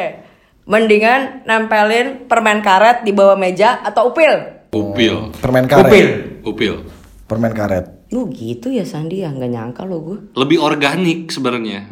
Mendingan 0.64 1.44
nempelin 1.44 2.30
permen 2.32 2.64
karet 2.64 3.04
di 3.04 3.12
bawah 3.12 3.36
meja 3.36 3.84
atau 3.84 4.16
upil? 4.16 4.64
Upil. 4.72 5.36
Permen 5.36 5.68
karet. 5.68 5.92
Upil. 5.92 6.08
Upil. 6.48 7.01
Permen 7.32 7.56
karet. 7.56 8.12
Lu 8.12 8.28
gitu 8.28 8.68
ya 8.68 8.84
Sandi 8.84 9.24
ya, 9.24 9.32
nggak 9.32 9.48
nyangka 9.48 9.88
lo 9.88 10.04
gue. 10.04 10.36
Lebih 10.36 10.60
organik 10.60 11.32
sebenarnya. 11.32 11.88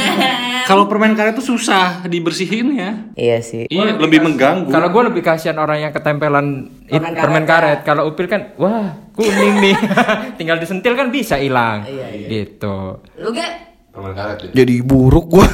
Kalau 0.68 0.84
permen 0.84 1.16
karet 1.16 1.32
tuh 1.32 1.56
susah 1.56 2.04
dibersihin 2.04 2.76
ya. 2.76 2.90
Iya 3.16 3.40
sih. 3.40 3.64
Iya, 3.64 3.96
lebih 3.96 4.20
mengganggu. 4.20 4.68
Kalau 4.68 4.92
gue 4.92 5.02
lebih 5.08 5.24
kasihan 5.24 5.56
orang 5.56 5.80
yang 5.80 5.92
ketempelan 5.92 6.68
it- 6.84 7.00
Permen 7.00 7.16
permen, 7.16 7.44
karet, 7.44 7.80
karet. 7.80 7.80
Kalau 7.80 8.04
upil 8.04 8.28
kan, 8.28 8.52
wah 8.56 8.92
kuning 9.12 9.56
nih. 9.62 9.76
Tinggal 10.38 10.60
disentil 10.60 10.92
kan 10.92 11.08
bisa 11.08 11.40
hilang. 11.40 11.88
Iya, 11.88 12.28
Gitu. 12.28 12.76
Lu 13.16 13.32
ge? 13.32 13.48
permen 13.88 14.12
karet 14.12 14.36
ya. 14.44 14.50
Jadi 14.52 14.84
buruk 14.84 15.32
gua 15.32 15.48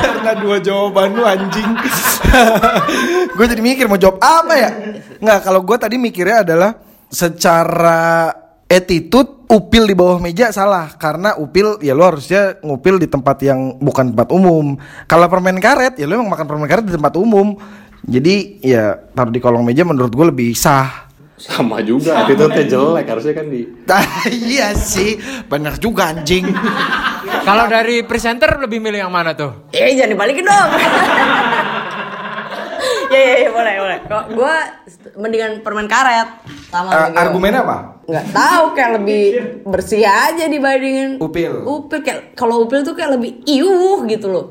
karena 0.00 0.32
dua 0.38 0.56
jawaban 0.64 1.12
lu 1.12 1.28
anjing. 1.28 1.76
gue 3.28 3.46
jadi 3.46 3.60
mikir 3.60 3.84
mau 3.84 4.00
jawab 4.00 4.16
apa 4.16 4.54
ya? 4.54 4.70
Nggak, 5.20 5.38
kalau 5.42 5.60
gua 5.60 5.76
tadi 5.76 6.00
mikirnya 6.00 6.40
adalah 6.40 6.72
secara 7.12 8.32
attitude 8.72 9.44
upil 9.52 9.84
di 9.84 9.92
bawah 9.92 10.16
meja 10.16 10.48
salah 10.48 10.96
karena 10.96 11.36
upil 11.36 11.76
ya 11.84 11.92
lu 11.92 12.08
harusnya 12.08 12.56
ngupil 12.64 12.96
di 12.96 13.04
tempat 13.04 13.36
yang 13.44 13.76
bukan 13.76 14.16
tempat 14.16 14.32
umum. 14.32 14.80
Kalau 15.04 15.28
permen 15.28 15.60
karet 15.60 16.00
ya 16.00 16.08
lu 16.08 16.16
emang 16.16 16.32
makan 16.32 16.48
permen 16.48 16.64
karet 16.64 16.88
di 16.88 16.96
tempat 16.96 17.12
umum. 17.20 17.52
Jadi 18.02 18.64
ya 18.64 18.96
taruh 19.12 19.30
di 19.30 19.38
kolong 19.38 19.62
meja 19.62 19.84
menurut 19.84 20.10
gue 20.10 20.26
lebih 20.32 20.56
sah. 20.56 21.12
Sama 21.42 21.82
juga, 21.82 22.22
attitude-nya 22.22 22.70
jelek 22.70 23.06
harusnya 23.10 23.34
kan 23.34 23.46
di 23.50 23.66
iya 24.30 24.78
sih, 24.78 25.18
benar 25.50 25.74
juga 25.74 26.14
anjing. 26.14 26.46
Kalau 27.42 27.66
dari 27.66 28.06
presenter 28.06 28.62
lebih 28.62 28.78
milih 28.78 29.02
yang 29.02 29.10
mana 29.10 29.34
tuh? 29.34 29.66
Eh 29.74 29.98
jangan 29.98 30.14
dibalikin 30.14 30.46
dong. 30.46 30.70
ya 33.12 33.20
ya 33.20 33.36
ya 33.44 33.50
boleh 33.52 33.74
boleh. 33.78 33.98
Kok 34.08 34.24
gue 34.32 34.54
mendingan 35.20 35.52
permen 35.60 35.86
karet 35.86 36.28
sama 36.72 36.88
gitu. 36.88 37.20
argumennya 37.20 37.60
apa? 37.62 37.78
Nggak 38.08 38.26
tahu 38.32 38.64
kayak 38.74 38.90
lebih 38.98 39.24
bersih 39.62 40.02
aja 40.02 40.44
dibandingin 40.48 41.20
Upil. 41.20 41.62
Upil 41.62 42.00
kayak 42.00 42.34
kalau 42.34 42.64
upil 42.64 42.82
tuh 42.82 42.96
kayak 42.96 43.20
lebih 43.20 43.44
iuh 43.44 44.02
gitu 44.08 44.26
loh. 44.32 44.46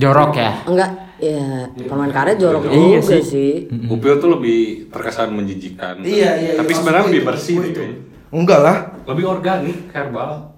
Jorok 0.00 0.32
ya. 0.32 0.64
Enggak, 0.64 0.90
ya 1.20 1.68
permen 1.84 2.08
karet 2.08 2.40
jorok 2.40 2.72
Iya 2.72 3.04
juga 3.04 3.20
sih. 3.20 3.22
sih. 3.26 3.52
Upil 3.90 4.16
tuh 4.16 4.38
lebih 4.38 4.88
terkesan 4.88 5.34
menjijikan. 5.34 6.00
Iya, 6.00 6.30
iya, 6.40 6.52
Tapi 6.56 6.72
iya, 6.72 6.78
sebenarnya 6.78 7.06
lebih 7.12 7.22
bersih 7.26 7.54
itu, 7.60 7.66
gitu. 7.68 7.80
itu. 7.84 7.94
Enggak 8.32 8.60
lah. 8.62 8.76
Lebih 9.04 9.24
organik, 9.28 9.92
herbal. 9.92 10.54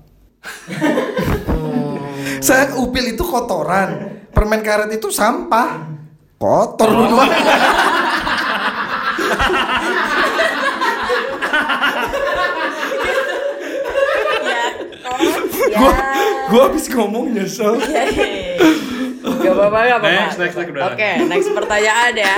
Saya 2.44 2.76
upil 2.78 3.16
itu 3.16 3.24
kotoran. 3.24 4.20
Permen 4.30 4.60
karet 4.62 4.90
itu 4.92 5.08
sampah. 5.10 5.91
Kotor 6.42 6.90
lu 6.90 7.06
mah. 7.22 7.30
Ya. 7.30 7.54
Gua 15.78 15.92
gua 16.50 16.62
habis 16.66 16.90
ngomong 16.90 17.30
nyesel. 17.30 17.78
Gak 19.22 19.54
apa-apa, 19.54 19.78
gak 19.86 19.98
apa-apa. 20.02 20.34
Next, 20.34 20.38
next, 20.38 20.56
next. 20.58 20.82
Oke, 20.82 21.10
next 21.30 21.48
pertanyaan 21.54 22.14
ya. 22.18 22.36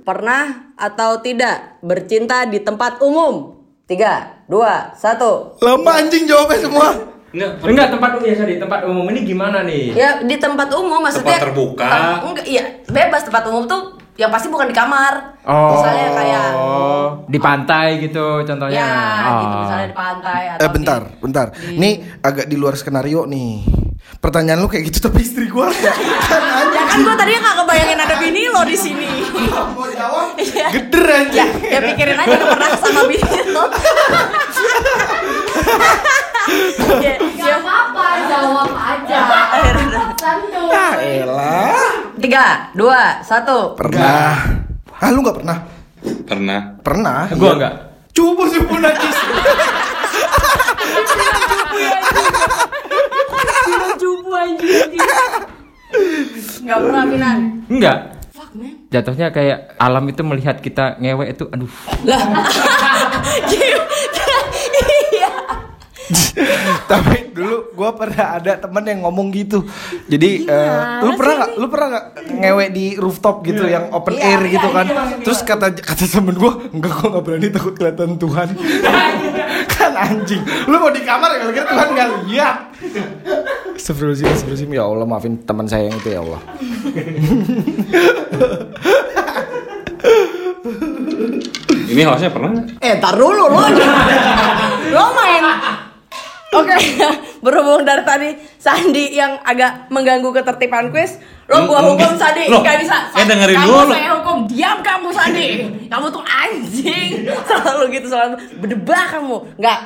Pernah 0.00 0.72
atau 0.72 1.20
tidak 1.20 1.76
bercinta 1.84 2.48
di 2.48 2.64
tempat 2.64 3.04
umum? 3.04 3.60
Tiga, 3.84 4.40
dua, 4.48 4.96
satu. 4.96 5.60
Lama 5.60 6.00
anjing 6.00 6.24
jawabnya 6.24 6.64
semua. 6.64 6.88
Enggak, 7.30 7.62
Enggak 7.62 7.88
tempat 7.94 8.10
umum 8.12 8.26
ya, 8.26 8.34
di 8.42 8.58
tempat 8.58 8.80
umum 8.82 9.06
ini 9.08 9.20
gimana 9.22 9.62
nih? 9.62 9.94
Ya 9.94 10.18
di 10.18 10.34
tempat 10.34 10.66
umum 10.74 10.98
maksudnya 10.98 11.32
Tempat 11.32 11.46
terbuka. 11.46 11.86
Tem- 11.86 12.20
enggak, 12.26 12.44
iya 12.44 12.64
bebas 12.86 13.22
tempat 13.22 13.42
umum 13.46 13.64
tuh 13.64 13.96
yang 14.18 14.28
pasti 14.28 14.50
bukan 14.50 14.66
di 14.66 14.74
kamar. 14.74 15.38
Oh. 15.46 15.72
Misalnya 15.72 16.08
kayak 16.12 16.48
di 17.24 17.38
pantai 17.38 17.86
gitu 17.98 18.42
contohnya. 18.42 18.76
ya 18.76 18.90
gitu 19.38 19.48
Oh. 19.48 19.60
misalnya 19.62 19.86
di 19.86 19.96
pantai 19.96 20.42
atau 20.50 20.60
Eh 20.60 20.68
bentar, 20.68 21.00
di- 21.00 21.16
bentar. 21.22 21.46
Nih 21.70 21.94
agak 22.18 22.44
di 22.44 22.56
luar 22.58 22.74
skenario 22.74 23.24
nih. 23.24 23.62
Pertanyaan 24.18 24.58
lu 24.58 24.66
kayak 24.66 24.90
gitu 24.90 24.98
tapi 25.00 25.22
istri 25.22 25.46
gua 25.46 25.70
ya. 25.70 25.94
Kan 25.94 26.42
Ya 26.70 26.82
kan 26.84 26.98
gue 26.98 27.14
tadinya 27.14 27.40
gak 27.42 27.56
kebayangin 27.62 27.98
ada 28.00 28.14
bini 28.18 28.42
lo 28.48 28.62
di 28.66 28.74
sini. 28.74 29.06
Mau 29.70 29.86
jawab 29.86 30.34
Iya. 30.34 30.66
ya, 31.30 31.46
ya 31.46 31.78
pikirin 31.80 32.18
aja 32.18 32.34
lu 32.34 32.46
pernah 32.50 32.70
sama 32.74 33.06
bini 33.06 33.38
lo. 33.48 33.64
ya, 37.04 37.14
ya. 37.20 37.56
apa-apa, 37.60 38.06
jawab 38.24 38.70
aja. 38.72 39.18
Santuy. 40.16 40.72
Ah 40.72 40.94
elah. 41.00 41.92
Tiga, 42.20 42.72
dua, 42.76 43.20
satu. 43.24 43.76
Pernah. 43.76 44.36
Ah 45.00 45.08
lu 45.12 45.24
nggak 45.24 45.36
pernah? 45.40 45.58
Pernah. 46.28 46.60
Pernah. 46.80 47.28
Gua 47.36 47.48
iya. 47.48 47.56
enggak. 47.56 47.74
Coba 48.12 48.42
sih 48.52 48.60
pun 48.64 48.80
najis. 48.80 49.16
Cupu 54.00 54.30
anjing. 54.32 54.96
Gak 56.64 56.78
pernah 56.80 57.02
Minan. 57.08 57.38
Enggak. 57.68 57.98
Fuck 58.30 58.54
man. 58.56 58.74
Jatuhnya 58.90 59.28
kayak 59.34 59.74
alam 59.78 60.04
itu 60.08 60.22
melihat 60.26 60.60
kita 60.60 60.96
ngewek 61.00 61.34
itu 61.38 61.44
aduh. 61.50 61.70
Lah. 62.06 62.20
Tapi 66.90 67.30
dulu 67.32 67.72
gua 67.74 67.94
pernah 67.94 68.36
ada 68.38 68.52
temen 68.58 68.84
yang 68.86 69.00
ngomong 69.06 69.30
gitu. 69.32 69.64
Jadi 70.10 70.44
eh, 70.48 70.80
lu 71.06 71.14
pernah 71.14 71.34
nggak? 71.44 71.50
Lu 71.56 71.66
pernah 71.70 71.86
nggak 71.90 72.06
ngewe 72.40 72.66
di 72.74 72.86
rooftop 72.98 73.42
gitu 73.46 73.64
yang 73.66 73.88
open 73.94 74.18
Iya, 74.18 74.24
air 74.26 74.40
iya, 74.44 74.52
gitu 74.58 74.68
kan? 74.74 74.86
iya, 74.86 75.02
iya. 75.06 75.24
Terus 75.24 75.40
kata 75.46 75.66
kata 75.78 76.04
temen 76.10 76.34
gua, 76.36 76.52
enggak 76.70 76.92
gua 76.98 77.08
nggak 77.16 77.24
berani 77.24 77.48
takut 77.52 77.74
kelihatan 77.78 78.10
Tuhan. 78.18 78.48
kan 79.74 79.92
anjing. 79.96 80.42
Lu 80.68 80.76
mau 80.76 80.90
di 80.92 81.02
kamar 81.02 81.30
ya 81.36 81.48
kira 81.50 81.66
Tuhan 81.68 81.88
nggak 81.94 82.08
lihat. 82.28 82.56
Astagfirullahaladzim, 83.76 84.26
astagfirullahaladzim. 84.28 84.70
Ya 84.76 84.84
Allah 84.84 85.06
maafin 85.08 85.34
teman 85.40 85.66
saya 85.66 85.88
yang 85.88 85.96
itu 85.96 86.10
ya 86.12 86.20
Allah. 86.20 86.40
Ini 91.90 92.06
hostnya 92.06 92.30
pernah? 92.30 92.62
Eh, 92.78 92.94
tar 93.02 93.18
dulu 93.18 93.50
lo. 93.50 93.58
Oke, 96.60 96.76
berhubung 97.44 97.82
dari 97.82 98.02
tadi 98.02 98.28
Sandi 98.56 99.12
yang 99.12 99.40
agak 99.40 99.88
mengganggu 99.88 100.28
ketertiban 100.30 100.88
kuis, 100.88 101.16
lo 101.46 101.64
gua 101.64 101.80
hukum. 101.82 102.12
Sandi, 102.14 102.46
Loh, 102.46 102.60
nggak 102.60 102.76
bisa. 102.78 102.96
eh, 103.12 103.24
dengerin 103.24 103.56
kamu 103.56 103.68
dulu. 103.70 103.92
saya 103.92 104.10
hukum, 104.14 104.36
diam 104.46 104.78
kamu 104.80 105.08
Sandi. 105.10 105.48
Kamu 105.86 106.06
tuh 106.08 106.22
anjing, 106.22 107.10
selalu 107.48 107.84
gitu 107.92 108.06
selalu 108.06 108.34
berdebah 108.56 109.02
kamu. 109.10 109.36
Nggak, 109.56 109.78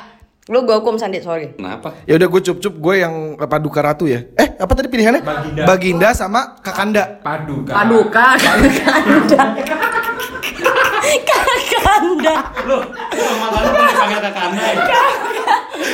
lo 0.45 0.57
gua 0.61 0.75
hukum 0.77 0.95
Sandi, 0.95 1.19
sorry. 1.19 1.51
Kenapa? 1.51 1.95
Ya 2.03 2.15
udah 2.15 2.27
gue 2.27 2.41
cup-cup 2.43 2.75
gue 2.75 2.95
yang 2.97 3.15
Paduka 3.39 3.79
Ratu 3.79 4.05
ya. 4.05 4.21
Eh, 4.35 4.53
apa 4.55 4.71
tadi 4.71 4.87
pilihannya? 4.87 5.21
Baginda. 5.21 5.63
Baginda 5.65 6.09
sama 6.11 6.59
Kakanda. 6.59 7.17
Padu 7.19 7.63
kan. 7.63 7.73
Paduka, 7.81 8.25
kakanda. 8.37 9.43
Kakanda. 11.25 12.35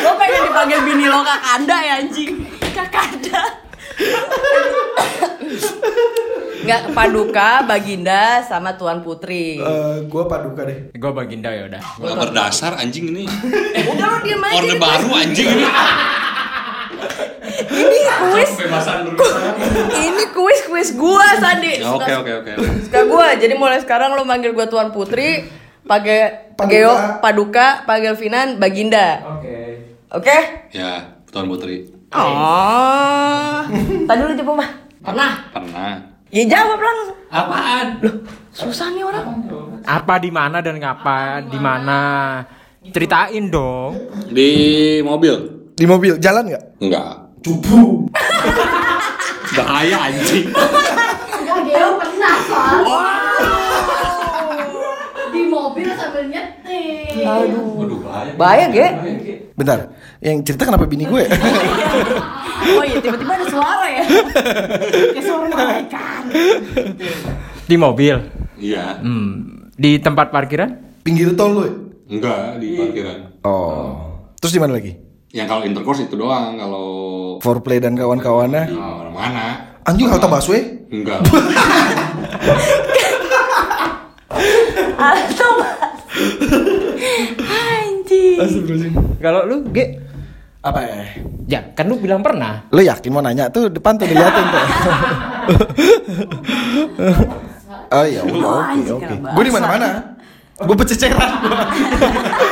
Lo 0.01 0.11
pengen 0.17 0.41
dipanggil 0.47 0.79
bini 0.87 1.05
lo 1.09 1.19
kakanda 1.25 1.77
ya 1.83 1.93
anjing. 1.99 2.45
Kakanda. 2.71 3.41
Nggak, 6.61 6.93
Paduka, 6.93 7.65
Baginda, 7.65 8.45
sama 8.45 8.77
Tuan 8.77 9.01
Putri. 9.01 9.57
Eh, 9.57 9.95
gue 10.05 10.23
Paduka 10.29 10.61
deh. 10.61 10.93
Gue 10.93 11.11
baginda 11.11 11.49
ya 11.49 11.65
udah. 11.65 11.81
Gak 11.81 12.17
berdasar 12.21 12.77
anjing 12.77 13.09
ini. 13.09 13.25
Udah 13.89 14.07
lo 14.13 14.17
diem 14.21 14.37
aja. 14.45 14.55
Orde 14.61 14.75
baru 14.77 15.09
anjing 15.09 15.47
ini. 15.57 15.65
Ini 17.71 17.99
kuis. 18.19 18.51
Ini 19.91 20.23
kuis 20.35 20.59
kuis 20.67 20.89
gua 20.99 21.27
Sandi. 21.39 21.79
Ya, 21.79 21.91
Oke 21.95 22.11
oke 22.11 22.31
oke. 22.43 22.51
Suka 22.87 23.01
gua. 23.07 23.27
Jadi 23.39 23.53
mulai 23.55 23.79
sekarang 23.79 24.13
lo 24.13 24.27
manggil 24.27 24.51
gua 24.51 24.67
Tuan 24.67 24.91
Putri, 24.91 25.47
pakai 25.87 26.51
Paduka. 26.53 26.67
Pageo, 26.67 26.93
Paduka, 27.23 27.67
Pagel 27.87 28.15
Finan, 28.19 28.59
Baginda. 28.59 29.23
Oke. 29.39 29.55
Oke? 30.11 30.37
Ya, 30.75 31.17
Tuan 31.31 31.47
Putri. 31.47 31.87
Oh. 32.11 33.63
Tadi 34.05 34.19
lu 34.19 34.35
jawab 34.35 34.59
apa? 34.59 34.67
Pernah. 34.99 35.31
Pernah. 35.55 35.91
Ya 36.31 36.43
jawab 36.47 36.79
langsung. 36.79 37.17
Apaan? 37.31 37.87
Susah 38.51 38.91
nih 38.91 39.03
orang. 39.07 39.47
Apa 39.87 40.19
di 40.19 40.27
mana 40.27 40.59
dan 40.59 40.75
ngapa 40.75 41.47
di 41.47 41.55
mana? 41.55 41.99
Ceritain 42.91 43.47
dong. 43.47 43.95
Di 44.27 44.49
mobil? 45.05 45.35
Di 45.77 45.85
mobil 45.87 46.19
jalan 46.19 46.51
nggak? 46.51 46.63
Enggak. 46.81 47.20
Cupu. 47.41 48.05
Bahaya 49.57 49.97
anjing. 50.07 50.47
Enggak, 50.53 51.59
Geo 51.65 51.89
pernah 51.97 52.35
soalnya. 52.45 53.01
Di 55.33 55.41
mobil 55.49 55.89
sambil 55.97 56.23
nyetir. 56.29 57.25
Aduh. 57.25 57.97
Bahaya, 58.37 58.69
Ge. 58.69 58.87
Bentar. 59.57 59.89
Yang 60.21 60.53
cerita 60.53 60.69
kenapa 60.69 60.85
bini 60.85 61.09
gue? 61.09 61.25
Oh 62.61 62.85
iya, 62.85 63.01
tiba-tiba 63.01 63.33
ada 63.33 63.45
suara 63.49 63.89
ya. 63.89 64.05
Kayak 65.17 65.25
suara 65.25 65.49
malaikat. 65.49 66.23
Di 67.65 67.73
mobil. 67.73 68.15
Iya. 68.61 69.01
Hmm. 69.01 69.65
Di 69.73 69.97
tempat 69.97 70.29
parkiran? 70.29 70.69
Pinggir 71.01 71.33
tol 71.33 71.57
lu. 71.57 71.61
ya? 71.65 71.73
Enggak 72.13 72.61
di 72.61 72.77
parkiran. 72.77 73.17
Oh. 73.41 74.29
Terus 74.37 74.53
di 74.53 74.61
mana 74.61 74.77
lagi? 74.77 74.93
Yang 75.31 75.47
kalau 75.47 75.63
intercourse 75.63 76.03
itu 76.03 76.19
doang. 76.19 76.59
Kalau 76.59 76.85
Foreplay 77.39 77.79
dan 77.79 77.95
kawan-kawannya. 77.95 78.67
di 78.67 78.75
mana-mana. 78.75 79.79
Anjing 79.87 80.11
halte 80.11 80.27
busway? 80.27 80.61
Enggak. 80.91 81.23
Atau 85.01 85.51
Anjing. 87.47 88.37
Kalau 89.23 89.47
lu, 89.47 89.63
Ge? 89.71 90.03
Apa 90.61 90.79
ya? 90.83 90.99
Ya, 91.47 91.59
kan 91.73 91.89
lu 91.89 91.97
bilang 91.97 92.21
pernah. 92.21 92.67
Lu 92.69 92.83
yakin 92.83 93.09
mau 93.09 93.23
nanya 93.23 93.49
tuh 93.49 93.71
depan 93.71 93.97
tuh 93.97 94.05
diliatin 94.05 94.45
tuh. 94.45 94.65
oh 97.97 98.05
iya, 98.05 98.21
oke 98.21 99.01
oke. 99.01 99.15
Gue 99.33 99.43
di 99.47 99.53
mana-mana. 99.55 100.13
Gue 100.61 100.75
bececeran. 100.77 101.31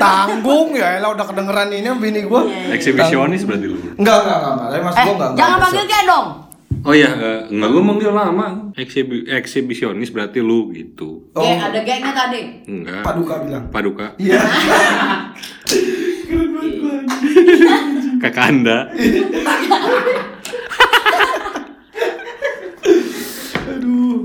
Tanggung 0.00 0.72
ya, 0.72 0.96
elah 0.96 1.12
udah 1.12 1.22
kedengeran 1.22 1.68
ini 1.68 1.84
sama 1.84 2.00
bini 2.00 2.20
gue. 2.22 2.40
Eksibisionis 2.72 3.44
berarti 3.44 3.66
lu. 3.66 3.76
Enggak, 3.94 4.16
enggak, 4.18 4.38
enggak, 4.38 4.50
enggak. 4.50 4.66
Tapi 4.66 4.80
maksud 4.80 4.96
Eh, 4.96 5.04
gue 5.04 5.12
enggak. 5.12 5.30
jangan 5.30 5.50
enggak 5.50 5.60
panggil 5.62 5.84
kayak 5.86 6.06
dong. 6.06 6.26
Oh 6.80 6.94
iya, 6.96 7.10
eh, 7.12 7.40
enggak 7.52 7.68
gue 7.68 7.82
manggil 7.82 8.08
lama. 8.10 8.46
Eksibi 8.74 9.16
eksibisionis 9.28 10.08
berarti 10.08 10.40
lu 10.40 10.72
gitu. 10.72 11.28
Oh, 11.30 11.44
Ge, 11.44 11.52
ada 11.54 11.78
gengnya 11.78 12.12
tadi. 12.16 12.40
Enggak. 12.64 13.04
Paduka 13.04 13.34
bilang. 13.38 13.64
Paduka. 13.68 14.06
Iya. 14.16 14.40
Kakak 18.18 18.44
Anda. 18.48 18.88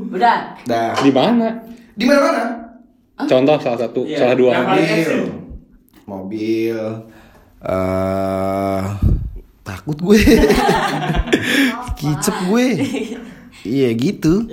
Udah. 0.08 0.38
Dah. 0.64 0.92
Di 0.98 1.12
mana? 1.12 1.48
Di 1.94 2.06
mana-mana. 2.06 2.44
Contoh 3.18 3.56
salah 3.58 3.80
satu, 3.80 4.04
salah 4.10 4.36
dua. 4.36 4.52
Mobil. 4.54 5.45
Mobil. 6.06 6.78
Eh 7.60 8.82
takut 9.62 9.98
gue. 9.98 10.20
Kicep 12.00 12.36
gue. 12.48 12.68
Iya 13.66 13.98
gitu. 13.98 14.46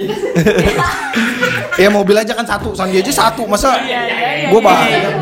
ya 1.77 1.93
mobil 1.93 2.17
aja 2.17 2.33
kan 2.33 2.49
satu, 2.49 2.73
Sandi 2.73 2.97
aja 2.97 3.13
satu, 3.13 3.45
masa 3.45 3.77
gue 4.49 4.57
bahaya. 4.57 5.13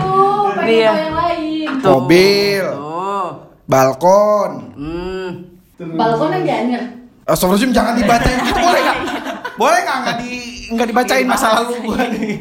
Iya. 0.63 0.91
tahu 0.95 1.03
yang 1.03 1.11
lain. 1.11 1.69
Mobil, 1.83 2.65
Oh. 2.71 3.51
balkon. 3.67 4.51
Hmm. 4.79 5.29
Balkon 5.75 6.31
yang 6.39 6.45
dianyar. 6.47 6.83
Astagfirullahaladzim 7.27 7.75
jangan 7.75 7.95
dibacain 7.99 8.39
gitu 8.47 8.61
boleh 8.63 8.81
nggak? 8.81 8.99
Boleh 9.61 9.79
nggak 9.83 9.97
nggak 10.01 10.17
di 10.23 10.31
nggak 10.71 10.87
dibacain 10.87 11.27
masa 11.27 11.47
lalu 11.59 11.75
gue 11.83 12.01
nih? 12.15 12.35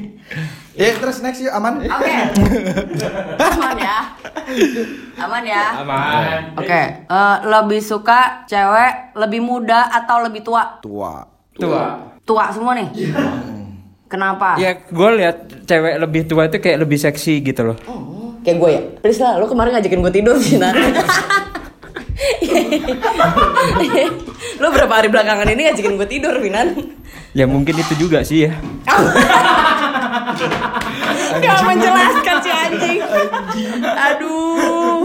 Ya 0.79 0.95
terus 0.95 1.19
next 1.19 1.43
yuk 1.43 1.51
aman. 1.51 1.83
Oke. 1.83 2.15
Aman 3.51 3.75
ya. 3.75 3.97
Aman 5.19 5.43
ya. 5.43 5.65
Aman. 5.83 6.55
Oke, 6.55 6.81
eh, 7.03 7.37
lebih 7.43 7.83
suka 7.83 8.47
cewek 8.47 9.11
lebih 9.19 9.43
muda 9.43 9.91
atau 9.91 10.23
lebih 10.23 10.39
tua? 10.39 10.79
Tua. 10.79 11.27
Tua. 11.59 12.15
Tua 12.23 12.47
semua 12.55 12.79
nih. 12.79 12.87
Kenapa? 14.07 14.55
Ya, 14.55 14.79
gue 14.79 15.09
lihat 15.19 15.67
cewek 15.67 15.99
lebih 15.99 16.21
tua 16.31 16.47
itu 16.47 16.63
kayak 16.63 16.79
lebih 16.87 16.95
seksi 16.95 17.43
gitu 17.43 17.75
loh. 17.75 17.77
Kayak 18.47 18.57
gue 18.63 18.69
ya. 18.71 18.81
Please 19.03 19.19
lah, 19.19 19.35
lo 19.35 19.51
kemarin 19.51 19.75
ngajakin 19.75 19.99
gue 19.99 20.13
tidur 20.15 20.39
sih, 20.39 20.55
lo 24.63 24.67
berapa 24.79 24.93
hari 24.95 25.11
belakangan 25.11 25.47
ini 25.51 25.61
ngajakin 25.67 25.93
gue 25.99 26.07
tidur, 26.07 26.39
Finan? 26.39 26.71
Ya 27.35 27.43
mungkin 27.45 27.75
itu 27.75 27.99
juga 27.99 28.23
sih 28.23 28.47
ya. 28.47 28.55
Gak 31.39 31.57
menjelaskan 31.63 32.35
si 32.39 32.49
anjing. 32.49 32.99
Aduh. 33.83 35.03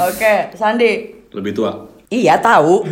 Oke, 0.00 0.34
Sandi. 0.52 0.92
Lebih 1.30 1.52
tua. 1.52 1.70
Iya 2.08 2.36
tahu. 2.36 2.84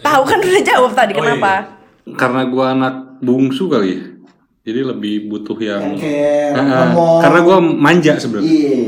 Tahu 0.00 0.20
kan 0.22 0.38
udah 0.38 0.62
jawab 0.62 0.90
tadi 0.92 1.12
Oh, 1.12 1.16
kenapa? 1.18 1.52
iya. 2.04 2.14
Karena 2.14 2.40
gua 2.44 2.64
anak 2.72 2.94
bungsu 3.18 3.66
kali 3.66 3.88
ya. 3.90 4.00
Jadi 4.64 4.80
lebih 4.82 5.14
butuh 5.28 5.56
yang 5.58 5.82
Care, 5.94 6.52
Ah, 6.52 6.56
ah. 6.56 6.64
ngomong. 6.88 7.18
Karena 7.20 7.38
gua 7.40 7.56
manja 7.60 8.12
sebenarnya. 8.16 8.46
Iya. 8.46 8.78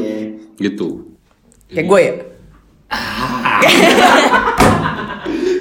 Gitu. 0.59 0.89
Kayak 1.67 1.87
gue 1.87 2.01
ya. 2.01 2.13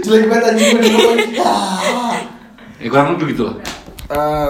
Jelek 0.06 0.26
banget 0.30 0.44
anjing 0.54 0.78
gue. 0.78 1.14
Ya 2.78 2.86
kurang 2.86 3.08
lebih 3.16 3.26
gitu 3.34 3.44
lah. 3.50 3.56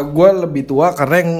Gue 0.05 0.29
lebih 0.41 0.67
tua 0.67 0.91
karena 0.91 1.15
yang 1.21 1.33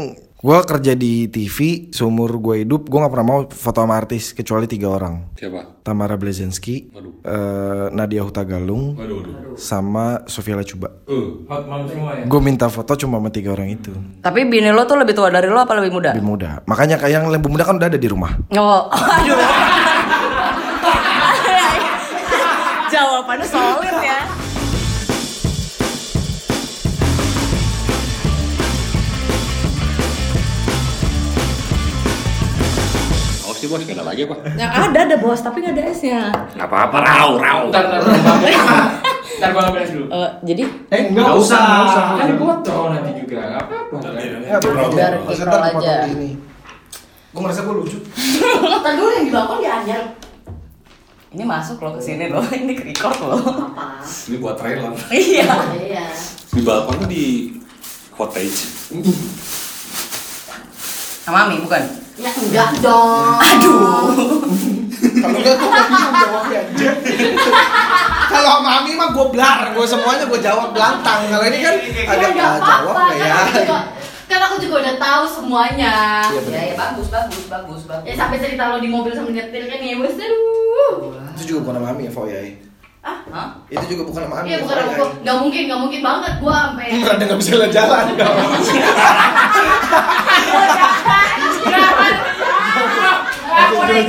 Gue 0.46 0.62
kerja 0.62 0.94
di 0.94 1.26
TV 1.26 1.90
seumur 1.90 2.30
gue 2.38 2.62
hidup 2.62 2.86
gue 2.86 3.00
nggak 3.02 3.10
pernah 3.10 3.26
mau 3.26 3.40
foto 3.50 3.82
sama 3.82 3.98
artis 3.98 4.30
kecuali 4.30 4.70
tiga 4.70 4.94
orang. 4.94 5.34
Siapa? 5.34 5.82
Tamara 5.82 6.22
Blazensky, 6.22 6.86
Waduh. 6.94 7.18
eh, 7.26 7.86
Nadia 7.90 8.22
Hutagalung, 8.22 8.94
Waduh, 8.94 9.26
waduh. 9.26 9.58
sama 9.58 10.22
Sofia 10.30 10.54
Lacuba. 10.54 11.02
Uh, 11.10 11.50
Hot 11.50 11.66
mom 11.66 11.90
semua 11.90 12.22
ya. 12.22 12.30
Gue 12.30 12.38
minta 12.46 12.70
foto 12.70 12.94
cuma 12.94 13.18
sama 13.18 13.34
tiga 13.34 13.58
orang 13.58 13.74
itu. 13.74 13.90
Tapi 14.22 14.46
bini 14.46 14.70
lo 14.70 14.86
tuh 14.86 15.02
lebih 15.02 15.18
tua 15.18 15.34
dari 15.34 15.50
lo 15.50 15.58
apa 15.58 15.74
lebih 15.82 15.90
muda? 15.90 16.14
Lebih 16.14 16.30
muda. 16.30 16.62
Makanya 16.70 17.02
kayak 17.02 17.10
yang 17.10 17.26
lebih 17.26 17.50
muda 17.50 17.66
kan 17.66 17.82
udah 17.82 17.90
ada 17.90 17.98
di 17.98 18.06
rumah. 18.06 18.38
Oh, 18.54 18.86
aduh. 18.94 19.34
Jawabannya 22.94 23.48
solid 23.50 23.98
ya. 23.98 24.45
Sih 33.66 33.74
bos, 33.74 33.82
nggak 33.82 33.98
ada 33.98 34.06
lagi 34.06 34.22
apa? 34.30 34.36
Yang 34.54 34.72
ada 34.78 35.00
ada 35.10 35.16
bos, 35.18 35.40
tapi 35.42 35.58
nggak 35.66 35.74
ada 35.74 35.84
S-nya. 35.90 36.22
Nggak 36.54 36.68
apa-apa, 36.70 36.98
rau, 37.02 37.30
rau. 37.42 37.62
Ntar 37.74 37.84
ntar 37.90 38.00
ntar 38.06 38.38
ntar 39.42 39.50
gua 39.52 39.62
ngambil 39.66 39.82
es 39.82 39.92
dulu. 39.92 40.06
Eh, 40.08 40.30
jadi 40.46 40.62
Eh 40.94 41.02
enggak 41.10 41.34
usah, 41.34 41.58
enggak 41.60 41.82
usah. 41.90 42.06
Kan 42.14 42.26
dipotong 42.30 42.88
nanti 42.94 43.12
juga. 43.20 43.42
Gak 43.42 43.64
apa-apa. 43.66 43.96
Ya. 44.22 44.56
Biar 44.62 45.14
ntar 45.50 45.62
aja. 45.74 45.94
Gue 47.36 47.42
ngerasa 47.42 47.62
gue 47.66 47.74
lucu. 47.74 47.98
Ntar 48.62 48.94
dulu 48.96 49.10
yang 49.12 49.26
di 49.26 49.34
balkon 49.34 49.58
diajar. 49.60 50.04
ini 51.36 51.44
masuk 51.44 51.84
lo 51.84 51.92
ke 51.92 52.00
sini 52.00 52.32
lo, 52.32 52.40
ini 52.56 52.80
record 52.80 53.18
lo. 53.20 53.36
Apa? 53.36 54.00
Ini 54.30 54.40
buat 54.40 54.56
trailer. 54.56 54.94
iya. 55.12 55.44
Iya. 55.90 56.06
Di 56.54 56.62
balkon 56.64 56.96
tuh 57.04 57.10
di 57.12 57.52
cottage. 58.16 58.72
Sama 61.26 61.44
Mami 61.44 61.60
bukan? 61.60 62.05
Ya 62.16 62.32
enggak 62.32 62.70
dong. 62.80 63.36
Kalau 65.16 65.36
enggak 65.36 65.54
gue 65.54 65.68
gak 65.68 65.86
bingung 65.86 66.16
jawabnya 66.18 66.60
aja. 66.64 66.90
Kalau 68.26 68.50
sama 68.54 68.70
Ami 68.80 68.92
mah 68.94 69.10
gue 69.12 69.26
blar, 69.30 69.60
gue 69.70 69.86
semuanya 69.86 70.24
gue 70.26 70.40
jawab 70.40 70.70
belantang. 70.72 71.20
Kalau 71.28 71.46
ini 71.46 71.58
kan 71.60 71.74
Ya 71.76 72.04
agak 72.08 72.30
enggak 72.32 72.48
ah, 72.48 72.58
jawab 72.62 72.96
nggak 72.96 73.12
Kan 73.12 73.20
ya. 73.20 73.36
aku 73.36 73.58
juga 73.58 73.78
kan 74.26 74.40
aku 74.42 74.56
juga 74.58 74.76
udah 74.82 74.96
tahu 74.98 75.24
semuanya. 75.30 75.94
Iya, 76.26 76.42
Ya, 76.50 76.62
ya 76.66 76.74
bagus, 76.76 77.08
bagus, 77.08 77.44
bagus, 77.46 77.82
bagus. 77.86 78.04
Ya 78.04 78.14
sampai 78.16 78.38
cerita 78.40 78.64
lo 78.66 78.78
di 78.80 78.88
mobil 78.88 79.12
sama 79.12 79.30
nyetir 79.30 79.64
kan 79.66 79.78
ya 79.78 79.96
bos 79.96 80.16
aduh. 80.16 80.94
Itu 81.36 81.44
juga 81.46 81.60
bukan 81.62 81.74
sama 81.78 81.88
Ami 81.92 82.02
ya, 82.08 82.12
Fo 82.12 82.22
ya. 82.26 82.40
Ah, 83.06 83.22
Hah? 83.30 83.48
Itu 83.70 83.86
juga 83.86 84.02
bukan 84.08 84.22
sama 84.24 84.36
Ami. 84.42 84.46
Iya 84.50 84.56
ya, 84.56 84.60
bukan 84.64 84.76
aku. 84.80 84.90
ya. 84.90 85.06
Enggak 85.22 85.38
mungkin, 85.38 85.62
enggak 85.68 85.80
mungkin 85.84 86.00
banget 86.02 86.34
gua 86.40 86.56
sampai 86.66 86.88
Berarti 86.96 87.24
nggak 87.24 87.40
bisa 87.40 87.52
lihat 87.54 87.72
jalan. 87.72 88.04
Gak 88.16 88.30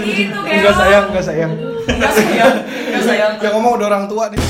gitu, 0.02 0.32
Enggak 0.46 0.74
sayang, 0.74 1.04
enggak 1.12 1.24
sayang. 1.24 1.52
Enggak 1.86 2.12
sayang, 2.14 2.54
enggak 2.64 3.04
sayang. 3.04 3.32
Yang 3.42 3.52
ngomong 3.54 3.72
udah 3.78 3.86
orang 3.86 4.04
tua 4.10 4.24
nih. 4.32 4.40